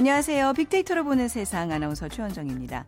안녕하세요. 0.00 0.54
빅데이터로 0.54 1.04
보는 1.04 1.28
세상 1.28 1.72
아나운서 1.72 2.08
최원정입니다. 2.08 2.86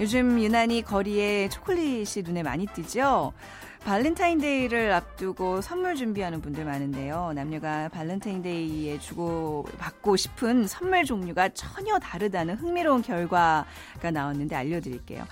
요즘 0.00 0.40
유난히 0.40 0.80
거리에 0.80 1.50
초콜릿이 1.50 2.22
눈에 2.22 2.42
많이 2.42 2.64
띄죠? 2.64 3.34
발렌타인데이를 3.84 4.90
앞두고 4.92 5.60
선물 5.60 5.94
준비하는 5.94 6.40
분들 6.40 6.64
많은데요. 6.64 7.32
남녀가 7.34 7.90
발렌타인데이에 7.90 8.98
주고 8.98 9.66
받고 9.76 10.16
싶은 10.16 10.66
선물 10.66 11.04
종류가 11.04 11.50
전혀 11.50 11.98
다르다는 11.98 12.54
흥미로운 12.54 13.02
결과가 13.02 13.66
나왔는데 14.10 14.56
알려드릴게요. 14.56 15.22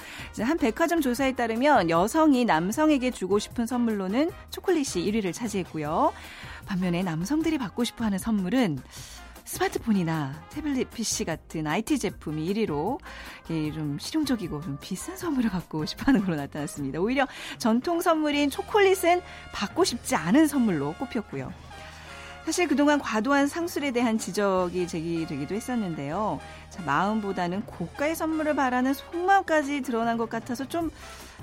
한 0.43 0.59
백화점 0.59 1.01
조사에 1.01 1.33
따르면 1.33 1.88
여성이 1.88 2.45
남성에게 2.45 3.10
주고 3.10 3.38
싶은 3.38 3.66
선물로는 3.66 4.30
초콜릿이 4.51 5.10
1위를 5.10 5.33
차지했고요. 5.33 6.12
반면에 6.66 7.02
남성들이 7.02 7.57
받고 7.57 7.85
싶어 7.85 8.05
하는 8.05 8.19
선물은 8.19 8.80
스마트폰이나 9.52 10.47
태블릿 10.48 10.91
PC 10.91 11.27
같은 11.27 11.66
IT 11.66 11.98
제품이 11.98 12.55
1위로 12.55 12.98
좀 13.74 13.98
실용적이고 14.01 14.62
좀 14.62 14.79
비싼 14.80 15.15
선물을 15.19 15.51
갖고 15.51 15.84
싶어 15.84 16.05
하는 16.06 16.24
걸로 16.24 16.37
나타났습니다. 16.37 16.98
오히려 16.98 17.27
전통 17.59 18.01
선물인 18.01 18.48
초콜릿은 18.48 19.20
받고 19.52 19.84
싶지 19.84 20.16
않은 20.16 20.46
선물로 20.46 20.95
꼽혔고요. 20.95 21.52
사실 22.46 22.66
그동안 22.66 22.98
과도한 22.98 23.46
상술에 23.46 23.91
대한 23.91 24.16
지적이 24.16 24.88
제기되기도 24.88 25.55
했었는데요. 25.55 26.40
자, 26.71 26.82
마음보다는 26.82 27.66
고가의 27.66 28.16
선물을 28.16 28.57
바라는 28.57 28.95
속마음까지 28.95 29.82
드러난 29.82 30.16
것 30.16 30.30
같아서 30.30 30.66
좀 30.66 30.90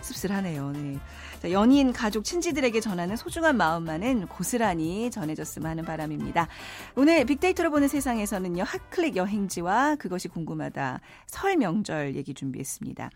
씁쓸하네요. 0.02 0.72
네. 0.72 0.98
자, 1.42 1.52
연인, 1.52 1.94
가족, 1.94 2.24
친지들에게 2.24 2.80
전하는 2.82 3.16
소중한 3.16 3.58
마음만은 3.58 4.28
고스란히 4.28 5.10
전해졌으면 5.12 5.70
하는 5.70 5.86
바람입니다. 5.86 6.48
오늘 6.96 7.26
빅데이터로 7.26 7.72
보는 7.72 7.88
세상에서는요, 7.88 8.64
핫클릭 8.64 9.16
여행지와 9.16 9.96
그것이 9.96 10.28
궁금하다 10.28 11.00
설 11.28 11.58
명절 11.58 12.16
얘기 12.16 12.34
준비했습니다. 12.34 13.10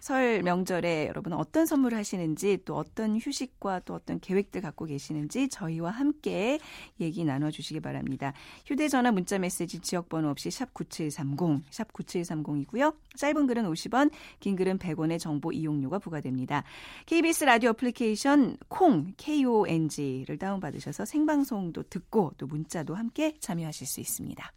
설 0.00 0.42
명절에 0.42 1.06
여러분 1.08 1.32
어떤 1.32 1.66
선물을 1.66 1.96
하시는지 1.96 2.58
또 2.64 2.76
어떤 2.76 3.18
휴식과 3.18 3.80
또 3.80 3.94
어떤 3.94 4.18
계획들 4.18 4.60
갖고 4.60 4.86
계시는지 4.86 5.48
저희와 5.48 5.90
함께 5.90 6.58
얘기 7.00 7.24
나눠주시기 7.24 7.80
바랍니다. 7.80 8.32
휴대전화 8.66 9.12
문자 9.12 9.38
메시지 9.38 9.80
지역번호 9.80 10.30
없이 10.30 10.50
샵 10.50 10.72
9730, 10.74 11.62
샵 11.70 11.92
9730이고요. 11.92 12.94
짧은 13.16 13.46
글은 13.46 13.64
50원, 13.70 14.10
긴 14.40 14.56
글은 14.56 14.78
100원의 14.78 15.18
정보 15.18 15.52
이용료가 15.52 15.98
부과됩니다. 15.98 16.64
KBS 17.06 17.44
라디오 17.44 17.70
애플리케이션 17.70 18.56
콩, 18.68 19.12
KONG를 19.16 20.38
다운받으셔서 20.38 21.04
생방송도 21.04 21.84
듣고 21.84 22.32
또 22.38 22.46
문자도 22.46 22.94
함께 22.94 23.34
참여하실 23.40 23.86
수 23.86 24.00
있습니다. 24.00 24.52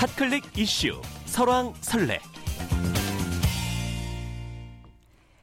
핫클릭 0.00 0.56
이슈 0.56 0.98
설왕설래 1.26 2.20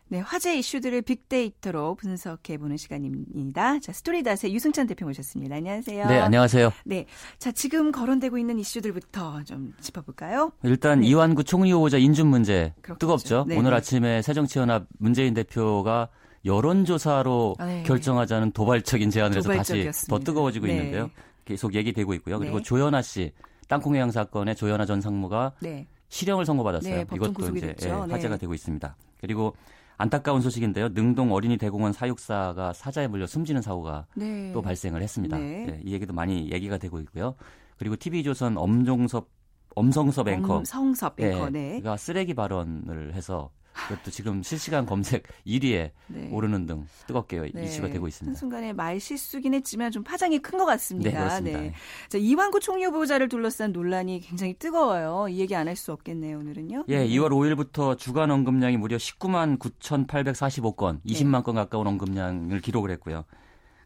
네, 0.08 0.20
화제 0.20 0.58
이슈들을 0.58 1.04
빅데이터로 1.04 1.94
분석해 1.94 2.58
보는 2.58 2.76
시간입니다. 2.76 3.80
자, 3.80 3.92
스토리닷의 3.92 4.56
유승찬 4.56 4.88
대표 4.88 5.06
모셨습니다. 5.06 5.58
안녕하세요. 5.58 6.08
네, 6.08 6.20
안녕하세요. 6.20 6.72
네, 6.86 7.06
자, 7.38 7.52
지금 7.52 7.92
거론되고 7.92 8.40
있는 8.40 8.58
이슈들부터 8.58 9.44
좀 9.44 9.76
짚어 9.80 10.02
볼까요? 10.02 10.52
일단 10.64 11.02
네. 11.02 11.08
이완구 11.10 11.44
총리 11.44 11.72
후보자 11.72 12.00
인준 12.00 12.26
문제 12.26 12.74
그렇겠죠. 12.82 12.98
뜨겁죠. 12.98 13.46
네. 13.48 13.60
오늘 13.60 13.76
아침에 13.76 14.24
새정치연합 14.24 14.88
문재인 14.98 15.36
대표가 15.36 16.10
여론조사로 16.46 17.58
네. 17.60 17.84
결정하자는 17.84 18.54
도발적인 18.54 19.12
제안을 19.12 19.38
해서 19.38 19.54
다시 19.54 19.92
더 20.10 20.18
뜨거워지고 20.18 20.66
네. 20.66 20.78
있는데요. 20.78 21.12
계속 21.46 21.76
얘기되고 21.76 22.12
있고요. 22.16 22.40
그리고 22.40 22.58
네. 22.58 22.64
조연아 22.64 23.04
씨 23.04 23.34
땅콩 23.68 23.96
해양 23.96 24.12
사건의 24.12 24.56
조연아 24.56 24.86
전 24.86 25.02
상무가 25.02 25.54
네. 25.62 25.86
실형을 26.10 26.46
선고받았어요. 26.46 26.96
네, 26.96 27.06
이것도 27.14 27.56
이제 27.58 27.76
예, 27.84 27.90
화제가 27.90 28.36
네. 28.36 28.38
되고 28.38 28.54
있습니다. 28.54 28.96
그리고 29.20 29.56
안타까운 29.98 30.42
소식인데요. 30.42 30.90
능동 30.90 31.34
어린이 31.34 31.58
대공원 31.58 31.92
사육사가 31.92 32.74
사자에 32.74 33.08
물려 33.08 33.26
숨지는 33.26 33.62
사고가 33.62 34.06
네. 34.16 34.52
또 34.54 34.62
발생을 34.62 35.02
했습니다. 35.02 35.38
네. 35.38 35.66
네, 35.66 35.82
이 35.84 35.94
얘기도 35.94 36.14
많이 36.14 36.52
얘기가 36.52 36.78
되고 36.78 37.00
있고요. 37.02 37.36
그리고 37.78 37.96
TV조선 37.96 38.58
엄종섭 38.58 39.30
엄성섭 39.76 40.28
앵커, 40.28 40.56
엄성섭 40.56 41.20
앵커, 41.20 41.50
네. 41.50 41.82
가 41.82 41.98
쓰레기 41.98 42.34
발언을 42.34 43.14
해서 43.14 43.52
그것도 43.88 44.12
지금 44.12 44.42
실시간 44.44 44.86
검색 44.86 45.24
1위에 45.46 45.92
네. 46.08 46.30
오르는 46.32 46.66
등 46.66 46.88
뜨겁게 47.06 47.52
네. 47.54 47.64
이슈가 47.64 47.90
되고 47.90 48.08
있습니다. 48.08 48.32
한순간에 48.32 48.74
말 48.74 49.00
실수긴 49.00 49.54
했지만 49.54 49.92
좀 49.92 50.04
파장이 50.04 50.40
큰 50.40 50.58
것 50.58 50.66
같습니다. 50.66 51.12
네, 51.12 51.18
그렇습니다. 51.18 51.60
네. 51.60 51.74
자, 52.10 52.18
이완구 52.18 52.60
총리 52.60 52.84
후보자를 52.86 53.30
둘러싼 53.30 53.72
논란이 53.72 54.22
굉장히 54.22 54.56
뜨거워요. 54.56 55.28
이 55.30 55.40
얘기 55.40 55.56
안 55.56 55.68
할 55.68 55.76
수 55.76 55.92
없겠네요, 55.92 56.40
오늘은요. 56.40 56.86
예, 56.90 57.08
2월 57.08 57.30
5일부터 57.30 57.98
주간 57.98 58.32
언급량이 58.32 58.78
무려 58.78 58.98
19만 58.98 59.60
9,845건, 59.60 61.02
20만 61.06 61.44
건 61.44 61.56
가까운 61.56 61.86
언급량을 61.88 62.60
기록을 62.62 62.90
했고요. 62.92 63.24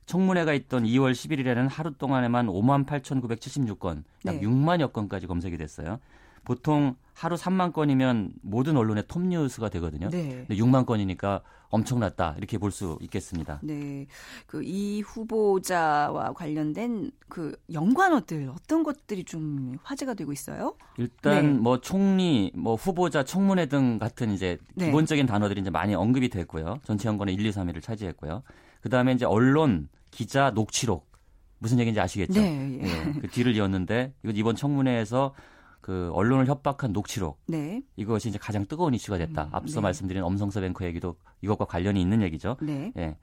청문회가 0.06 0.53
있던 0.53 0.84
2월 0.85 1.12
11일에는 1.12 1.68
하루 1.69 1.91
동안에만 1.97 2.47
5만 2.47 2.85
8,976건, 2.85 4.03
약 4.25 4.35
네. 4.35 4.41
6만여 4.41 4.94
건까지 4.94 5.28
검색이 5.28 5.58
됐어요. 5.58 6.00
보통 6.44 6.96
하루 7.13 7.35
3만 7.35 7.72
건이면 7.74 8.34
모든 8.41 8.78
언론의 8.78 9.03
톱 9.07 9.22
뉴스가 9.22 9.69
되거든요. 9.69 10.09
네. 10.09 10.46
6만 10.50 10.85
건이니까 10.85 11.41
엄청났다 11.69 12.35
이렇게 12.38 12.57
볼 12.57 12.72
수 12.72 12.97
있겠습니다. 13.02 13.59
네, 13.63 14.07
그 14.47 14.62
이 14.63 15.02
후보자와 15.02 16.34
관련된 16.34 17.12
그 17.29 17.56
연관어들 17.72 18.50
어떤 18.53 18.84
것들이 18.84 19.24
좀 19.24 19.78
화제가 19.84 20.13
되고 20.16 20.31
있어요? 20.34 20.75
일단 20.97 21.34
네. 21.34 21.59
뭐 21.59 21.79
총리, 21.79 22.52
뭐 22.56 22.75
후보자, 22.75 23.23
청문회 23.23 23.68
등 23.68 24.00
같은 24.00 24.31
이제 24.31 24.58
네. 24.75 24.85
기본적인 24.88 25.25
단어들이 25.25 25.62
이제 25.62 25.69
많이 25.69 25.94
언급이 25.94 26.29
됐고요. 26.29 26.79
전체 26.84 27.08
연관의 27.08 27.35
1, 27.35 27.46
2, 27.46 27.52
3위를 27.52 27.81
차지했고요. 27.81 28.44
그 28.81 28.90
다음에 28.90 29.13
이제 29.13 29.25
언론, 29.25 29.90
기자, 30.09 30.52
녹취록 30.52 31.09
무슨 31.59 31.79
얘기인지 31.79 32.00
아시겠죠? 32.00 32.41
네. 32.41 32.79
예. 32.81 32.88
예. 32.88 33.13
그 33.22 33.28
뒤를 33.29 33.56
이었는데 33.56 34.13
이거 34.23 34.34
이번 34.35 34.56
청문회에서 34.56 35.34
그 35.81 36.12
언론을 36.14 36.47
협박한 36.47 36.94
녹취록 36.94 37.40
네. 37.47 37.81
이것이 37.96 38.30
이제 38.30 38.38
가장 38.38 38.66
뜨거운 38.66 38.94
이슈가 38.94 39.18
됐다. 39.18 39.46
음, 39.46 39.50
앞서 39.52 39.75
네. 39.75 39.81
말씀드린 39.81 40.24
엄성서 40.24 40.62
뱅크 40.62 40.86
얘기도 40.86 41.16
이것과 41.42 41.66
관련이 41.66 42.00
있는 42.00 42.22
얘기죠. 42.22 42.58
네. 42.62 42.94
예. 42.97 43.18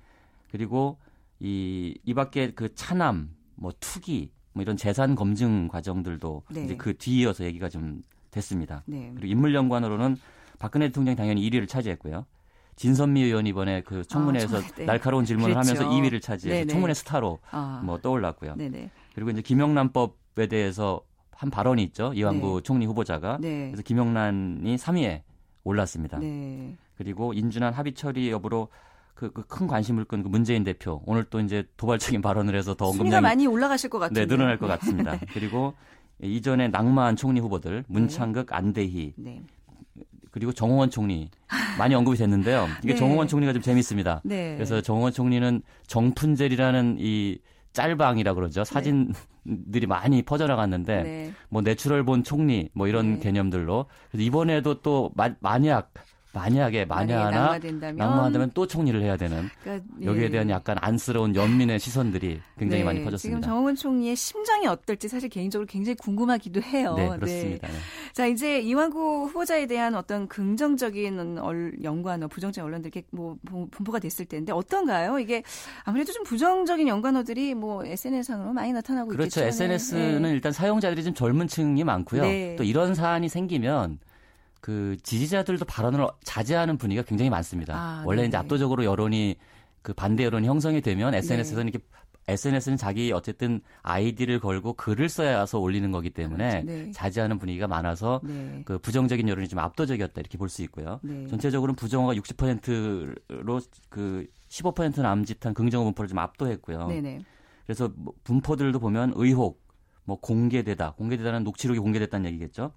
그리고 0.51 0.99
이 1.41 1.97
이밖에 2.05 2.53
그 2.53 2.75
차남, 2.75 3.31
뭐 3.55 3.73
투기, 3.79 4.33
뭐 4.53 4.63
이런 4.63 4.77
재산 4.77 5.15
검증 5.15 5.69
과정들도 5.69 6.43
네. 6.51 6.65
이제 6.65 6.77
그 6.77 6.97
뒤이어서 6.97 7.45
얘기가 7.45 7.69
좀 7.69 8.03
됐습니다. 8.31 8.83
네. 8.87 9.13
그리고 9.15 9.33
인물 9.33 9.55
연관으로는 9.55 10.17
박근혜 10.59 10.89
대통령이 10.89 11.17
당연히 11.17 11.49
1위를 11.49 11.69
차지했고요. 11.69 12.27
진선미 12.75 13.23
의원 13.23 13.47
이번에 13.47 13.83
그 13.83 14.05
청문회에서 14.05 14.59
아, 14.59 14.61
네. 14.77 14.85
날카로운 14.85 15.25
질문을 15.25 15.55
그랬죠. 15.55 15.83
하면서 15.83 15.97
2위를 15.97 16.23
차지해서 16.23 16.59
네네. 16.61 16.73
청문회 16.73 16.95
스타로 16.95 17.39
아. 17.51 17.83
뭐 17.85 17.99
떠올랐고요. 17.99 18.55
네네. 18.57 18.91
그리고 19.15 19.31
이제 19.31 19.43
김영란법 19.43 20.17
에 20.39 20.47
대해서 20.47 21.01
한 21.39 21.51
발언이 21.51 21.85
있죠. 21.85 22.13
이완구 22.15 22.57
네. 22.57 22.63
총리 22.65 22.85
후보자가. 22.85 23.39
네. 23.41 23.67
그래서 23.67 23.83
김영란이 23.85 24.75
3위에 24.75 25.23
올랐습니다. 25.63 26.19
네. 26.19 26.77
그리고 26.97 27.33
인준안 27.33 27.73
합의 27.75 27.95
처리 27.95 28.29
여부로 28.33 28.69
그, 29.15 29.33
그 29.33 29.43
큰 29.47 29.69
관심을 29.69 30.05
끈 30.05 30.25
그 30.25 30.29
문재인 30.29 30.65
대표 30.65 31.01
오늘 31.07 31.23
또 31.25 31.39
이제 31.39 31.65
도발적인 31.77 32.23
발언을 32.23 32.57
해서 32.57 32.75
더 32.75 32.87
언급량이 32.87 33.23
많이 33.23 33.47
올라가실 33.47 33.89
것 33.89 34.01
같은데 34.01 34.23
네, 34.23 34.27
늘어날 34.27 34.59
것 34.59 34.67
같습니다. 34.67 35.13
네. 35.17 35.21
그리고 35.33 35.75
이전에 36.21 36.67
낙마한 36.69 37.15
총리 37.15 37.39
후보들 37.39 37.85
문창극, 37.87 38.53
안대희 38.53 39.15
네. 39.17 39.41
그리고 40.33 40.53
정홍원 40.53 40.91
총리 40.91 41.31
많이 41.79 41.95
언급이 41.95 42.17
됐는데요. 42.17 42.67
이게 42.83 42.95
네. 42.95 42.99
정홍원 42.99 43.29
총리가 43.29 43.53
좀 43.53 43.63
재밌습니다. 43.63 44.23
네. 44.25 44.55
그래서 44.57 44.81
정홍원 44.81 45.13
총리는 45.13 45.63
정푼젤이라는 45.87 46.97
이 46.99 47.39
짤방이라 47.73 48.35
그러죠. 48.35 48.65
사진들이 48.65 49.87
많이 49.87 50.23
퍼져나갔는데 50.23 51.03
네. 51.03 51.33
뭐 51.49 51.63
natural 51.63 52.05
born 52.05 52.23
총리 52.23 52.69
뭐 52.75 52.87
이런 52.87 53.15
네. 53.15 53.21
개념들로 53.21 53.87
그래서 54.11 54.23
이번에도 54.23 54.83
또 54.83 55.11
마, 55.15 55.31
만약 55.41 55.93
만약에 56.33 56.85
만에 56.85 57.15
하나 57.15 57.59
낙마한다면 57.59 58.51
또 58.53 58.67
총리를 58.67 59.01
해야 59.03 59.17
되는 59.17 59.49
그러니까, 59.63 59.87
여기에 60.03 60.25
예. 60.25 60.31
대한 60.31 60.51
약간 60.51 60.77
안쓰러운 60.81 61.35
연민의 61.35 61.79
시선들이 61.81 62.41
굉장히 62.59 62.83
네, 62.83 62.85
많이 62.85 63.03
퍼졌습니다. 63.03 63.41
지금 63.41 63.41
정홍원 63.41 63.75
총리의 63.75 64.15
심정이 64.15 64.67
어떨지 64.67 65.09
사실 65.09 65.31
개인적으로 65.31 65.67
굉장히 65.67 65.97
궁금하기도 65.97 66.61
해요. 66.63 66.95
네, 66.97 67.09
그렇습니다. 67.09 67.69
네. 67.69 67.75
자 68.13 68.27
이제 68.27 68.61
이완구 68.61 69.29
후보자에 69.29 69.67
대한 69.67 69.95
어떤 69.95 70.29
긍정적인 70.29 71.39
연관어, 71.83 72.29
부정적인 72.29 72.67
언론들 72.67 72.91
이렇게 72.95 73.07
뭐 73.11 73.37
분포가 73.43 73.99
됐을 73.99 74.27
텐데 74.27 74.53
어떤가요? 74.53 75.19
이게 75.19 75.43
아무래도 75.85 76.13
좀 76.13 76.25
부정적인 76.25 76.87
연관어들이 76.89 77.55
뭐 77.55 77.85
SNS상으로 77.85 78.53
많이 78.53 78.73
나타나고 78.73 79.09
그렇죠. 79.09 79.41
있겠죠. 79.41 79.41
그렇죠. 79.41 79.65
SNS는 79.65 80.23
네. 80.23 80.31
일단 80.31 80.53
사용자들이 80.53 81.05
좀 81.05 81.15
젊은 81.15 81.49
층이 81.49 81.85
많고요. 81.85 82.23
네. 82.23 82.57
또 82.57 82.65
이런 82.65 82.95
사안이 82.95 83.29
생기면 83.31 83.99
그 84.61 84.97
지지자들도 85.03 85.65
발언을 85.65 86.07
자제하는 86.25 86.79
분위기가 86.79 87.07
굉장히 87.07 87.31
많습니다. 87.31 87.75
아, 87.77 88.03
원래 88.05 88.23
네 88.23 88.29
이제 88.29 88.37
압도적으로 88.37 88.85
여론이 88.85 89.37
그 89.83 89.93
반대 89.93 90.25
여론이 90.25 90.47
형성이 90.47 90.81
되면 90.81 91.15
SNS에서는 91.15 91.67
네. 91.67 91.71
이렇게 91.71 91.85
SNS는 92.29 92.77
자기 92.77 93.11
어쨌든 93.13 93.63
아이디를 93.83 94.39
걸고 94.39 94.75
글을 94.75 95.09
써야서 95.09 95.59
올리는 95.61 95.91
거기 95.91 96.11
때문에 96.11 96.63
그렇죠. 96.63 96.67
네. 96.67 96.91
자제하는 96.91 97.39
분위기가 97.39 97.67
많아서 97.67 98.21
네. 98.23 98.63
그 98.67 98.79
부정적인 98.79 99.27
여론이 99.29 99.49
좀 99.49 99.59
압도적이었다 99.61 100.21
이렇게 100.21 100.37
볼 100.37 100.51
수 100.51 100.63
있고요. 100.65 101.01
네. 101.03 101.27
전체적으로는 101.29 101.75
부정어가 101.77 102.15
60%로 102.15 103.61
그 103.89 104.27
15% 104.49 105.01
남짓한 105.01 105.55
긍정어 105.55 105.85
분포를 105.85 106.09
좀 106.09 106.19
압도했고요. 106.19 106.89
네네. 106.89 107.21
그래서 107.65 107.91
뭐 107.97 108.13
분포들도 108.25 108.79
보면 108.79 109.13
의혹, 109.17 109.63
뭐 110.05 110.19
공개되다, 110.21 110.93
공개되다는 110.93 111.45
녹취록이 111.45 111.79
공개됐다는 111.81 112.27
얘기겠죠. 112.31 112.73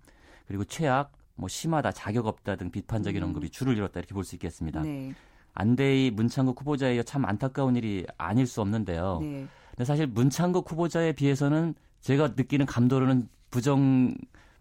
그리고 0.48 0.64
최악, 0.66 1.14
뭐 1.36 1.48
심하다, 1.50 1.92
자격 1.92 2.28
없다 2.28 2.56
등 2.56 2.72
비판적인 2.72 3.22
음. 3.22 3.28
언급이 3.30 3.50
줄을 3.50 3.76
이뤘다 3.78 4.00
이렇게 4.00 4.14
볼 4.14 4.24
수 4.24 4.36
있겠습니다. 4.36 4.82
네. 4.82 5.14
안대희 5.54 6.12
문창국 6.12 6.60
후보자에 6.62 6.96
이어 6.96 7.04
참 7.04 7.26
안타까운 7.26 7.76
일이 7.76 8.06
아닐 8.18 8.48
수 8.48 8.62
없는데요. 8.62 9.20
네. 9.22 9.48
근데 9.72 9.86
사실 9.86 10.08
문창국 10.08 10.70
후보자에 10.72 11.12
비해서는 11.14 11.76
제가 12.02 12.30
느끼는 12.38 12.66
감도로는 12.66 13.28
부정 13.50 14.14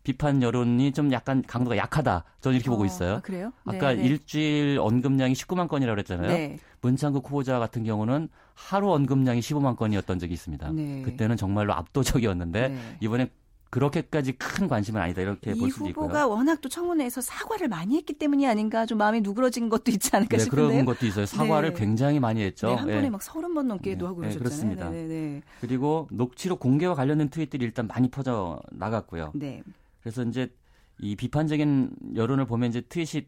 비판 0.03 0.43
여론이 0.43 0.93
좀 0.93 1.13
약간 1.13 1.43
강도가 1.47 1.77
약하다. 1.77 2.25
저는 2.41 2.57
이렇게 2.57 2.71
어, 2.71 2.73
보고 2.73 2.85
있어요. 2.87 3.17
아, 3.17 3.21
그래요? 3.21 3.53
아까 3.67 3.91
네, 3.93 3.97
네. 3.97 4.03
일주일 4.05 4.79
언급량이 4.81 5.35
19만 5.35 5.69
건이라고 5.69 5.95
그랬잖아요. 5.95 6.29
네. 6.29 6.59
문창국 6.81 7.27
후보자 7.27 7.59
같은 7.59 7.85
경우는 7.85 8.29
하루 8.55 8.93
언급량이 8.93 9.41
15만 9.41 9.77
건이었던 9.77 10.19
적이 10.19 10.33
있습니다. 10.35 10.73
네. 10.73 11.03
그때는 11.03 11.37
정말로 11.37 11.75
압도적이었는데 11.75 12.69
네. 12.69 12.97
이번에 13.01 13.31
그렇게까지 13.71 14.33
큰 14.33 14.67
관심은 14.67 15.01
아니다 15.01 15.23
이렇게 15.23 15.55
볼 15.55 15.71
수도 15.71 15.89
있고요. 15.89 16.05
이 16.05 16.09
후보가 16.09 16.27
워낙 16.27 16.61
또 16.61 16.69
청문회에서 16.69 17.21
사과를 17.21 17.69
많이 17.69 17.97
했기 17.97 18.13
때문이 18.13 18.47
아닌가 18.47 18.85
좀 18.85 18.99
마음이 18.99 19.21
누그러진 19.21 19.69
것도 19.69 19.93
있지 19.93 20.11
않을까 20.15 20.37
네, 20.37 20.45
싶은데요. 20.45 20.69
그런 20.69 20.85
것도 20.85 21.07
있어요. 21.07 21.25
사과를 21.25 21.75
네. 21.75 21.81
굉장히 21.81 22.19
많이 22.19 22.43
했죠. 22.43 22.67
네, 22.67 22.75
한 22.75 22.87
번에 22.87 23.03
네. 23.03 23.11
막 23.11 23.23
서른 23.23 23.55
번 23.55 23.69
넘게도 23.69 24.07
하고 24.07 24.17
그러셨잖아요. 24.17 24.43
그렇습니다. 24.43 24.91
네, 24.91 25.41
그리고 25.61 26.09
녹취록 26.11 26.59
공개와 26.59 26.95
관련된 26.95 27.31
트윗들이 27.31 27.65
일단 27.65 27.87
많이 27.87 28.11
퍼져 28.11 28.61
나갔고요. 28.73 29.33
네. 29.35 29.63
그래서 30.01 30.25
이제 30.25 30.53
이 30.99 31.15
비판적인 31.15 31.95
여론을 32.17 32.47
보면 32.47 32.71
이제 32.71 32.81
트윗이 32.81 33.27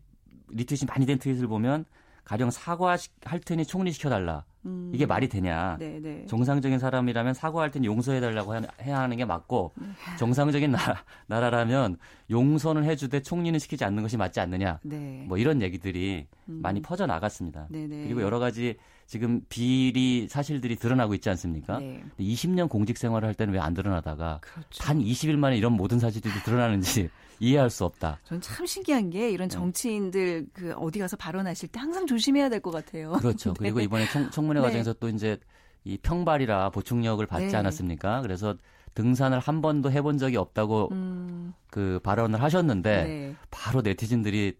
리트윗이 0.48 0.86
많이 0.88 1.06
된 1.06 1.18
트윗을 1.18 1.46
보면 1.46 1.84
가령 2.24 2.50
사과할 2.50 2.98
테니 3.44 3.64
총리시켜달라. 3.66 4.44
음. 4.64 4.92
이게 4.94 5.06
말이 5.06 5.28
되냐. 5.28 5.76
네네. 5.78 5.98
네. 6.00 6.26
정상적인 6.26 6.78
사람이라면 6.78 7.34
사과할 7.34 7.70
테니 7.72 7.86
용서해달라고 7.86 8.54
해야 8.82 9.00
하는 9.00 9.16
게 9.16 9.24
맞고 9.24 9.72
네. 9.76 9.86
정상적인 10.18 10.70
나라, 10.70 11.02
나라 11.26 11.50
라면 11.50 11.96
용서는 12.30 12.84
해주되 12.84 13.22
총리는 13.22 13.58
시키지 13.58 13.84
않는 13.84 14.02
것이 14.02 14.16
맞지 14.16 14.38
않느냐. 14.38 14.78
네. 14.84 15.24
뭐 15.26 15.36
이런 15.36 15.62
얘기들이 15.62 16.26
음. 16.48 16.60
많이 16.62 16.80
퍼져 16.80 17.06
나갔습니다. 17.06 17.66
네네. 17.70 18.04
그리고 18.04 18.22
여러 18.22 18.38
가지 18.38 18.76
지금 19.06 19.42
비리 19.48 20.28
사실들이 20.28 20.76
드러나고 20.76 21.14
있지 21.14 21.28
않습니까? 21.30 21.80
네. 21.80 22.02
20년 22.20 22.68
공직 22.68 22.96
생활을 22.98 23.26
할 23.26 23.34
때는 23.34 23.52
왜 23.52 23.58
안 23.62 23.74
드러나다가 23.74 24.38
그렇죠. 24.42 24.82
단 24.82 24.98
20일 25.00 25.36
만에 25.36 25.56
이런 25.56 25.72
모든 25.72 25.98
사실들이 25.98 26.32
드러나는지 26.44 27.10
이해할 27.42 27.70
수 27.70 27.84
없다. 27.84 28.20
전 28.24 28.40
참 28.40 28.64
신기한 28.66 29.10
게 29.10 29.30
이런 29.30 29.48
네. 29.48 29.54
정치인들 29.54 30.46
그 30.52 30.72
어디 30.74 30.98
가서 31.00 31.16
발언하실 31.16 31.70
때 31.70 31.80
항상 31.80 32.06
조심해야 32.06 32.48
될 32.48 32.60
것 32.60 32.70
같아요. 32.70 33.12
그렇죠. 33.12 33.50
네. 33.54 33.58
그리고 33.58 33.80
이번에 33.80 34.06
청, 34.08 34.46
문회 34.46 34.60
네. 34.60 34.66
과정에서 34.66 34.92
또 34.94 35.08
이제 35.08 35.38
이 35.84 35.98
평발이라 35.98 36.70
보충력을 36.70 37.24
받지 37.26 37.46
네. 37.46 37.56
않았습니까? 37.56 38.22
그래서 38.22 38.56
등산을 38.94 39.40
한 39.40 39.60
번도 39.60 39.90
해본 39.90 40.18
적이 40.18 40.36
없다고 40.36 40.90
음. 40.92 41.52
그 41.70 41.98
발언을 42.04 42.40
하셨는데 42.42 43.04
네. 43.04 43.36
바로 43.50 43.80
네티즌들이 43.82 44.58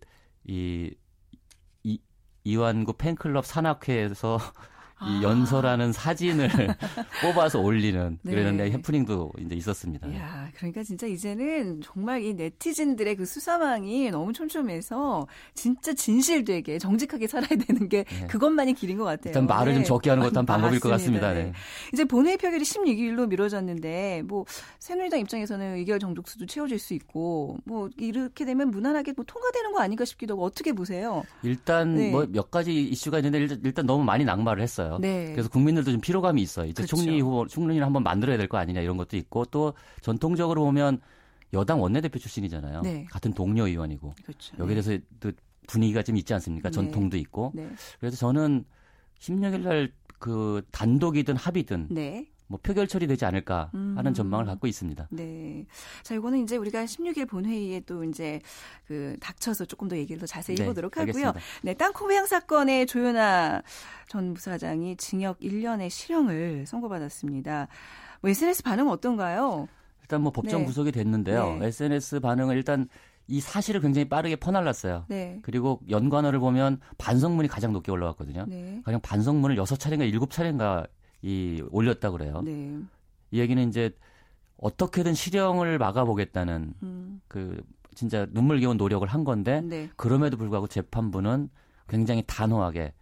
이, 0.49 0.94
이 1.84 1.99
이완구 2.44 2.94
팬클럽 2.94 3.46
산악회에서 3.46 4.38
이 5.07 5.19
아. 5.19 5.23
연설하는 5.23 5.93
사진을 5.93 6.49
뽑아서 7.23 7.61
올리는 7.61 8.19
네. 8.23 8.31
그랬는데 8.33 8.71
해프닝도 8.73 9.33
이제 9.41 9.55
있었습니다. 9.55 10.15
야, 10.15 10.49
그러니까 10.57 10.83
진짜 10.83 11.07
이제는 11.07 11.81
정말 11.83 12.23
이 12.23 12.35
네티즌들의 12.35 13.17
그 13.17 13.25
수사망이 13.25 14.11
너무 14.11 14.33
촘촘해서 14.33 15.27
진짜 15.55 15.93
진실되게 15.95 16.79
정직하게 16.79 17.27
살아야 17.27 17.49
되는 17.49 17.89
게 17.89 18.05
네. 18.05 18.27
그것만이 18.27 18.75
길인 18.75 18.99
것 18.99 19.05
같아요. 19.05 19.31
일단 19.31 19.47
말을 19.47 19.73
네. 19.73 19.79
좀 19.79 19.85
적게 19.85 20.11
하는 20.11 20.23
것도 20.23 20.39
한 20.39 20.47
방법일 20.47 20.81
것 20.81 20.89
같습니다. 20.91 21.33
네. 21.33 21.53
이제 21.93 22.05
본회의 22.05 22.37
표결이 22.37 22.63
16일로 22.65 23.29
미뤄졌는데 23.29 24.23
뭐 24.27 24.45
새누리당 24.79 25.21
입장에서는 25.21 25.77
의결 25.77 25.99
정족수도 25.99 26.47
채워질 26.47 26.79
수 26.79 26.95
있고 26.95 27.59
뭐 27.65 27.89
이렇게 27.97 28.45
되면 28.45 28.71
무난하게 28.71 29.13
뭐 29.17 29.25
통과되는 29.27 29.73
거 29.73 29.81
아닌가 29.81 30.05
싶기도 30.05 30.35
하고 30.35 30.45
어떻게 30.45 30.73
보세요? 30.73 31.23
일단 31.43 31.95
네. 31.95 32.11
뭐몇 32.11 32.51
가지 32.51 32.83
이슈가 32.83 33.19
있는데 33.19 33.57
일단 33.65 33.87
너무 33.87 34.05
많이 34.05 34.25
낙마를 34.25 34.63
했어요. 34.63 34.92
있어요. 34.97 34.99
네. 35.00 35.33
그래서 35.33 35.49
국민들도 35.49 35.91
좀 35.93 36.00
피로감이 36.00 36.41
있어요. 36.43 36.67
이제 36.67 36.83
그렇죠. 36.83 36.97
총리 36.97 37.21
후보, 37.21 37.47
총리를 37.47 37.85
한번 37.85 38.03
만들어야 38.03 38.37
될 38.37 38.49
거 38.49 38.59
아니냐 38.59 38.81
이런 38.81 38.97
것도 38.97 39.17
있고 39.17 39.44
또 39.47 39.75
전통적으로 40.00 40.65
보면 40.65 41.00
여당 41.53 41.81
원내대표 41.81 42.19
출신이잖아요. 42.19 42.83
네. 42.83 43.06
같은 43.11 43.33
동료 43.33 43.67
의원이고 43.67 44.15
그렇죠. 44.25 44.56
여기에 44.59 44.75
네. 44.75 44.81
대해서 44.83 45.05
또 45.21 45.33
분위기가 45.67 46.03
좀 46.03 46.17
있지 46.17 46.35
않습니까? 46.35 46.71
네. 46.71 46.75
전통도 46.75 47.17
있고. 47.19 47.53
네. 47.55 47.69
그래서 48.00 48.17
저는 48.17 48.65
16일 49.19 49.61
날 49.62 49.93
그 50.23 50.62
단독이든 50.71 51.35
합의든 51.35 51.89
네. 51.91 52.25
뭐 52.53 52.61
표결 52.63 52.87
처리되지 52.87 53.25
않을까 53.25 53.71
하는 53.73 54.07
음. 54.09 54.15
전망을 54.15 54.45
갖고 54.45 54.67
있습니다. 54.67 55.09
네. 55.11 55.65
자, 56.03 56.15
이거는 56.15 56.43
이제 56.43 56.59
우리가 56.59 56.85
16일 56.85 57.27
본회의에 57.27 57.81
또 57.81 58.05
이제 58.05 58.41
그 58.87 59.17
닥쳐서 59.21 59.65
조금 59.65 59.89
더 59.89 59.97
얘기를 59.97 60.21
더 60.21 60.27
자세히 60.27 60.57
네, 60.57 60.65
해보도록 60.65 60.99
하고요. 60.99 61.29
알겠습니다. 61.29 61.41
네, 61.63 61.73
땅콩 61.75 62.11
회항 62.11 62.27
사건의 62.27 62.87
조현아 62.87 63.63
전 64.09 64.35
부사장이 64.35 64.97
징역 64.99 65.41
1년의 65.41 65.89
실형을 65.89 66.67
선고받았습니다. 66.67 67.69
뭐 68.21 68.31
SNS 68.31 68.63
반응은 68.65 68.93
어떤가요? 68.93 69.67
일단 70.03 70.21
뭐 70.21 70.31
법정 70.31 70.61
네. 70.61 70.67
구속이 70.67 70.93
됐는데요. 70.93 71.57
네. 71.59 71.69
SNS 71.69 72.21
반응은 72.21 72.55
일단 72.55 72.87
이 73.29 73.41
사실을 73.41 73.81
굉장히 73.81 74.11
빠르게 74.11 74.37
퍼날랐어요. 74.37 75.07
네. 75.09 75.39
그리고 75.43 75.81
연관어를 75.89 76.39
보면 76.39 76.81
반성문이 76.99 77.49
가장 77.49 77.73
높게 77.73 77.91
올라왔거든요. 77.91 78.45
네. 78.47 78.83
가령 78.85 79.01
반성문을 79.01 79.57
6차례인가 79.57 80.13
7차례인가 80.13 80.87
이 81.22 81.62
올렸다 81.70 82.10
그래요. 82.10 82.43
네. 82.43 82.79
이 83.31 83.41
얘기는 83.41 83.69
이제 83.69 83.91
어떻게든 84.58 85.14
실형을 85.14 85.79
막아보겠다는 85.79 86.74
음. 86.82 87.20
그 87.29 87.62
진짜 87.94 88.26
눈물겨운 88.31 88.76
노력을 88.76 89.06
한 89.06 89.24
건데 89.24 89.60
네. 89.62 89.88
그럼에도 89.96 90.36
불구하고 90.36 90.67
재판부는 90.67 91.48
굉장히 91.88 92.22
단호하게 92.26 92.93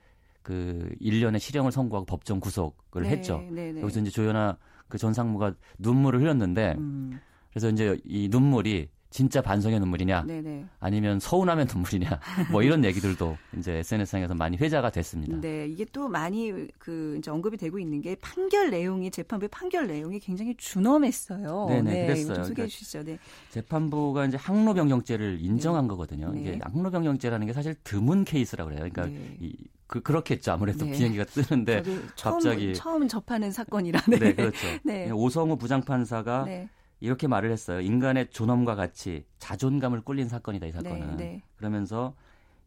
그 0.43 0.91
1년의 1.01 1.39
실형을 1.39 1.71
선고하고 1.73 2.07
법정 2.07 2.41
구속을 2.41 3.03
네. 3.03 3.09
했죠. 3.11 3.39
네, 3.51 3.73
네. 3.73 3.83
여기서 3.83 4.01
이제 4.01 4.11
조연아 4.11 4.57
그 4.89 4.99
전 4.99 5.15
상무가 5.15 5.55
눈물을 5.79 6.21
흘렸는데 6.21 6.75
음. 6.79 7.21
그래서 7.51 7.69
이제 7.71 7.99
이 8.05 8.29
눈물이 8.29 8.89
진짜 9.11 9.43
반성의 9.43 9.81
눈물이냐 9.81 10.23
네네. 10.23 10.67
아니면 10.79 11.19
서운하면 11.19 11.67
눈물이냐 11.67 12.21
뭐 12.53 12.63
이런 12.63 12.85
얘기들도 12.85 13.37
이제 13.59 13.79
SNS상에서 13.79 14.35
많이 14.35 14.57
회자가 14.57 14.91
됐습니다. 14.91 15.41
네, 15.41 15.67
이게 15.67 15.85
또 15.93 16.09
많이 16.09 16.69
그 16.79 17.17
이제 17.19 17.31
언급이 17.31 17.57
되고 17.57 17.79
있는 17.81 18.01
게 18.01 18.15
판결 18.15 18.71
내용이 18.71 19.11
재판부의 19.11 19.49
판결 19.49 19.89
내용이 19.89 20.21
굉장히 20.21 20.55
준엄했어요. 20.57 21.67
네네 21.69 21.91
네, 21.93 22.07
그랬어요. 22.07 22.35
좀 22.35 22.45
소개해 22.45 22.69
주시죠. 22.69 23.03
네. 23.03 23.19
재판부가 23.51 24.27
이제 24.27 24.37
항로 24.37 24.75
변경죄를 24.75 25.39
인정한 25.41 25.85
네. 25.85 25.89
거거든요. 25.89 26.31
네. 26.33 26.41
이게 26.41 26.59
항로 26.63 26.91
변경죄라는 26.91 27.49
게 27.49 27.53
사실 27.53 27.75
드문 27.83 28.25
케이스라 28.25 28.65
그래요. 28.65 28.79
그러니까 28.79 29.07
네. 29.07 29.37
이, 29.41 29.57
그 29.89 30.01
그렇겠죠. 30.03 30.53
아무래도 30.53 30.85
네. 30.85 30.93
비행기가 30.93 31.25
뜨는데 31.25 31.83
갑자기 32.17 32.75
처음, 32.75 33.01
처음 33.01 33.09
접하는 33.09 33.51
사건이라 33.51 34.03
네. 34.09 34.19
네, 34.21 34.35
그렇죠. 34.35 34.57
네. 34.85 35.11
오성우 35.11 35.57
부장판사가 35.57 36.45
네. 36.45 36.69
이렇게 37.01 37.27
말을 37.27 37.51
했어요. 37.51 37.81
인간의 37.81 38.29
존엄과 38.31 38.75
같이 38.75 39.25
자존감을 39.39 40.03
꿀린 40.03 40.29
사건이다 40.29 40.67
이 40.67 40.73
사건은. 40.73 41.17
네, 41.17 41.25
네. 41.25 41.43
그러면서 41.57 42.15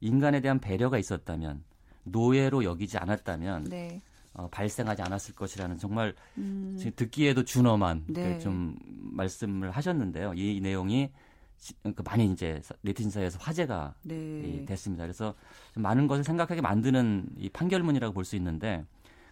인간에 0.02 0.42
대한 0.42 0.60
배려가 0.60 0.98
있었다면 0.98 1.64
노예로 2.04 2.64
여기지 2.64 2.98
않았다면 2.98 3.66
네. 3.66 4.02
어, 4.34 4.50
발생하지 4.50 5.04
않았을 5.04 5.36
것이라는 5.36 5.78
정말 5.78 6.16
음. 6.40 6.78
듣기에도 6.96 7.46
준엄한 7.46 8.06
네. 8.08 8.40
좀 8.40 8.76
말씀을 9.00 9.70
하셨는데요. 9.72 10.34
이, 10.34 10.58
이 10.58 10.62
내용이 10.62 11.12
그 11.84 12.02
많이 12.04 12.26
이제 12.26 12.60
네티즌 12.82 13.12
사이에서 13.12 13.38
화제가 13.40 13.94
네. 14.02 14.66
됐습니다. 14.68 15.04
그래서 15.04 15.36
많은 15.76 16.08
것을 16.08 16.24
생각하게 16.24 16.62
만드는 16.62 17.30
이 17.38 17.50
판결문이라고 17.50 18.14
볼 18.14 18.26
수 18.26 18.36
있는데 18.36 18.84